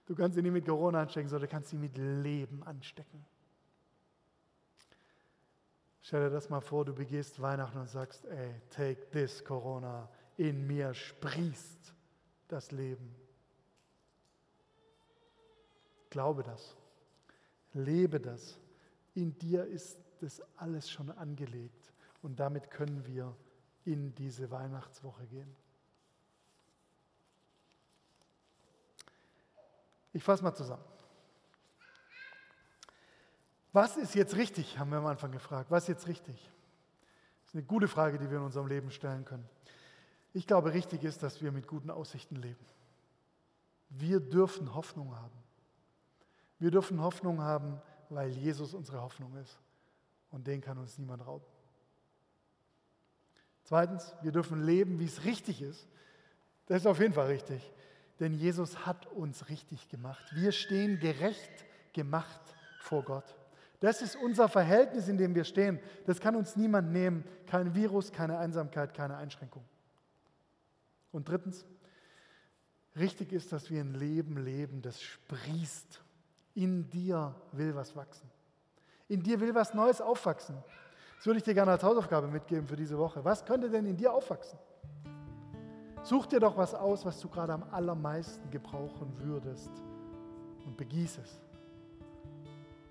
Du 0.05 0.15
kannst 0.15 0.35
sie 0.35 0.41
nicht 0.41 0.53
mit 0.53 0.65
Corona 0.65 1.01
anstecken, 1.01 1.27
sondern 1.27 1.49
du 1.49 1.51
kannst 1.51 1.69
sie 1.69 1.77
mit 1.77 1.97
Leben 1.97 2.63
anstecken. 2.63 3.25
Stell 6.01 6.21
dir 6.21 6.29
das 6.29 6.49
mal 6.49 6.61
vor, 6.61 6.85
du 6.85 6.93
begehst 6.93 7.41
Weihnachten 7.41 7.77
und 7.77 7.87
sagst, 7.87 8.23
ey, 8.25 8.61
take 8.69 9.09
this 9.09 9.43
Corona, 9.43 10.09
in 10.37 10.65
mir 10.65 10.93
sprießt 10.93 11.93
das 12.47 12.71
Leben. 12.71 13.13
Glaube 16.09 16.43
das, 16.43 16.77
lebe 17.77 18.19
das. 18.19 18.59
In 19.13 19.37
dir 19.37 19.65
ist 19.65 19.97
das 20.19 20.41
alles 20.57 20.89
schon 20.89 21.11
angelegt 21.11 21.93
und 22.21 22.39
damit 22.39 22.69
können 22.71 23.05
wir 23.05 23.35
in 23.85 24.13
diese 24.15 24.51
Weihnachtswoche 24.51 25.25
gehen. 25.27 25.55
Ich 30.13 30.23
fasse 30.23 30.43
mal 30.43 30.53
zusammen. 30.53 30.83
Was 33.71 33.97
ist 33.97 34.15
jetzt 34.15 34.35
richtig, 34.35 34.79
haben 34.79 34.89
wir 34.89 34.97
am 34.97 35.05
Anfang 35.05 35.31
gefragt. 35.31 35.69
Was 35.69 35.83
ist 35.83 35.89
jetzt 35.89 36.07
richtig? 36.07 36.49
Das 37.41 37.49
ist 37.49 37.55
eine 37.55 37.63
gute 37.63 37.87
Frage, 37.87 38.17
die 38.17 38.29
wir 38.29 38.37
in 38.37 38.43
unserem 38.43 38.67
Leben 38.67 38.89
stellen 38.89 39.23
können. 39.23 39.47
Ich 40.33 40.47
glaube, 40.47 40.73
richtig 40.73 41.03
ist, 41.03 41.23
dass 41.23 41.41
wir 41.41 41.51
mit 41.51 41.67
guten 41.67 41.91
Aussichten 41.91 42.35
leben. 42.35 42.65
Wir 43.89 44.19
dürfen 44.19 44.73
Hoffnung 44.73 45.15
haben. 45.15 45.46
Wir 46.59 46.71
dürfen 46.71 47.01
Hoffnung 47.01 47.41
haben, 47.41 47.81
weil 48.09 48.29
Jesus 48.29 48.73
unsere 48.73 49.01
Hoffnung 49.01 49.35
ist. 49.37 49.59
Und 50.31 50.47
den 50.47 50.61
kann 50.61 50.77
uns 50.77 50.97
niemand 50.97 51.25
rauben. 51.25 51.45
Zweitens, 53.63 54.15
wir 54.21 54.31
dürfen 54.31 54.63
leben, 54.63 54.99
wie 54.99 55.05
es 55.05 55.25
richtig 55.25 55.61
ist. 55.61 55.87
Das 56.67 56.81
ist 56.81 56.87
auf 56.87 56.99
jeden 56.99 57.13
Fall 57.13 57.27
richtig. 57.27 57.61
Denn 58.19 58.33
Jesus 58.33 58.85
hat 58.85 59.05
uns 59.07 59.49
richtig 59.49 59.89
gemacht. 59.89 60.23
Wir 60.33 60.51
stehen 60.51 60.99
gerecht 60.99 61.65
gemacht 61.93 62.41
vor 62.79 63.03
Gott. 63.03 63.35
Das 63.79 64.01
ist 64.01 64.15
unser 64.15 64.49
Verhältnis, 64.49 65.07
in 65.07 65.17
dem 65.17 65.35
wir 65.35 65.43
stehen. 65.43 65.79
Das 66.05 66.19
kann 66.19 66.35
uns 66.35 66.55
niemand 66.55 66.91
nehmen. 66.91 67.23
Kein 67.45 67.75
Virus, 67.75 68.11
keine 68.11 68.37
Einsamkeit, 68.37 68.93
keine 68.93 69.17
Einschränkung. 69.17 69.63
Und 71.11 71.29
drittens, 71.29 71.65
richtig 72.95 73.31
ist, 73.33 73.51
dass 73.53 73.69
wir 73.69 73.81
ein 73.81 73.93
Leben 73.93 74.37
leben, 74.37 74.81
das 74.81 75.01
sprießt. 75.01 76.01
In 76.57 76.89
dir 76.89 77.35
will 77.51 77.75
was 77.75 77.95
wachsen. 77.95 78.27
In 79.07 79.21
dir 79.21 79.39
will 79.39 79.53
was 79.53 79.75
Neues 79.75 80.01
aufwachsen. 80.01 80.57
Das 81.15 81.27
würde 81.27 81.37
ich 81.37 81.43
dir 81.43 81.53
gerne 81.53 81.69
als 81.69 81.83
Hausaufgabe 81.83 82.27
mitgeben 82.27 82.65
für 82.65 82.75
diese 82.75 82.97
Woche. 82.97 83.23
Was 83.23 83.45
könnte 83.45 83.69
denn 83.69 83.85
in 83.85 83.95
dir 83.95 84.11
aufwachsen? 84.11 84.57
Such 86.01 86.25
dir 86.25 86.39
doch 86.39 86.57
was 86.57 86.73
aus, 86.73 87.05
was 87.05 87.19
du 87.19 87.29
gerade 87.29 87.53
am 87.53 87.63
allermeisten 87.69 88.49
gebrauchen 88.49 89.13
würdest 89.19 89.69
und 90.65 90.75
begieß 90.77 91.19
es. 91.19 91.39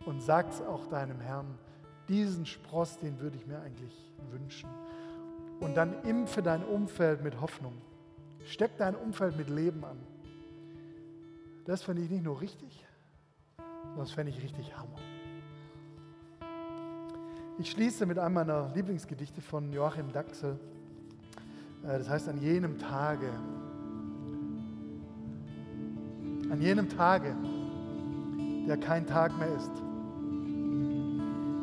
Und 0.05 0.23
sag's 0.23 0.63
auch 0.63 0.87
deinem 0.87 1.19
Herrn, 1.19 1.59
diesen 2.09 2.47
Spross, 2.47 2.99
den 2.99 3.19
würde 3.19 3.37
ich 3.37 3.49
mir 3.49 3.59
eigentlich 3.59 4.13
wünschen. 4.31 4.71
Und 5.59 5.75
dann 5.77 6.05
impfe 6.05 6.41
dein 6.41 6.63
Umfeld 6.63 7.21
mit 7.21 7.41
Hoffnung. 7.41 7.83
Steck 8.45 8.77
dein 8.77 8.95
Umfeld 8.95 9.37
mit 9.37 9.51
Leben 9.51 9.85
an. 9.85 9.99
Das 11.65 11.83
fände 11.83 12.03
ich 12.03 12.11
nicht 12.11 12.23
nur 12.23 12.41
richtig, 12.41 12.86
das 13.99 14.11
fände 14.13 14.31
ich 14.31 14.43
richtig 14.43 14.77
Hammer. 14.77 14.99
Ich 17.59 17.71
schließe 17.71 18.05
mit 18.07 18.19
einem 18.19 18.35
meiner 18.35 18.71
Lieblingsgedichte 18.75 19.41
von 19.41 19.73
Joachim 19.73 20.13
Daxel. 20.13 20.59
Äh, 21.85 21.99
das 21.99 22.09
heißt, 22.09 22.29
an 22.29 22.39
jenem 22.39 22.79
Tage, 22.79 23.31
an 26.51 26.61
jenem 26.61 26.89
Tage, 26.89 27.35
der 28.69 28.77
kein 28.77 29.07
Tag 29.07 29.37
mehr 29.39 29.55
ist. 29.55 29.73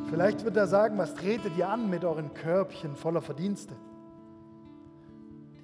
Vielleicht 0.09 0.43
wird 0.43 0.57
er 0.57 0.67
sagen, 0.67 0.97
was 0.97 1.15
tretet 1.15 1.57
ihr 1.57 1.69
an 1.69 1.89
mit 1.89 2.03
euren 2.05 2.33
Körbchen 2.33 2.95
voller 2.95 3.21
Verdienste? 3.21 3.75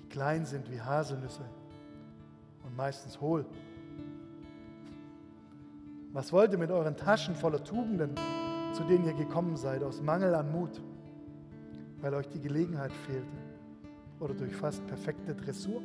klein 0.10 0.46
sind 0.46 0.70
wie 0.70 0.82
Haselnüsse 0.82 1.43
und 2.66 2.76
meistens 2.76 3.22
hohl. 3.22 3.46
Was 6.20 6.34
wollt 6.34 6.51
ihr 6.51 6.57
mit 6.57 6.70
euren 6.70 6.97
Taschen 6.97 7.34
voller 7.34 7.63
Tugenden, 7.63 8.13
zu 8.74 8.84
denen 8.84 9.05
ihr 9.05 9.13
gekommen 9.13 9.55
seid, 9.55 9.82
aus 9.84 10.01
Mangel 10.01 10.36
an 10.36 10.51
Mut, 10.51 10.82
weil 12.01 12.13
euch 12.13 12.28
die 12.28 12.41
Gelegenheit 12.41 12.91
fehlte 12.91 13.38
oder 14.20 14.34
durch 14.34 14.53
fast 14.53 14.86
perfekte 14.88 15.34
Dressur? 15.34 15.82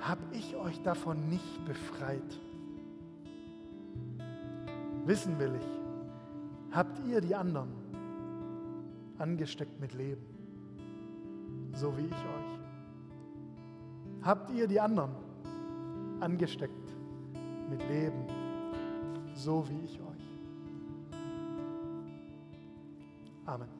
Hab 0.00 0.16
ich 0.32 0.56
euch 0.56 0.80
davon 0.80 1.28
nicht 1.28 1.62
befreit? 1.66 2.40
Wissen 5.04 5.38
will 5.38 5.52
ich, 5.54 6.74
habt 6.74 6.98
ihr 7.06 7.20
die 7.20 7.34
anderen 7.34 7.68
angesteckt 9.18 9.78
mit 9.78 9.92
Leben? 9.92 10.24
so 11.74 11.94
wie 11.98 12.06
ich 12.06 12.12
euch. 12.12 12.60
Habt 14.22 14.50
ihr 14.52 14.66
die 14.66 14.80
anderen 14.80 15.10
angesteckt 16.20 16.85
mit 17.68 17.80
Leben, 17.88 18.24
so 19.34 19.64
wie 19.68 19.84
ich 19.84 20.00
euch. 20.00 20.06
Amen. 23.46 23.75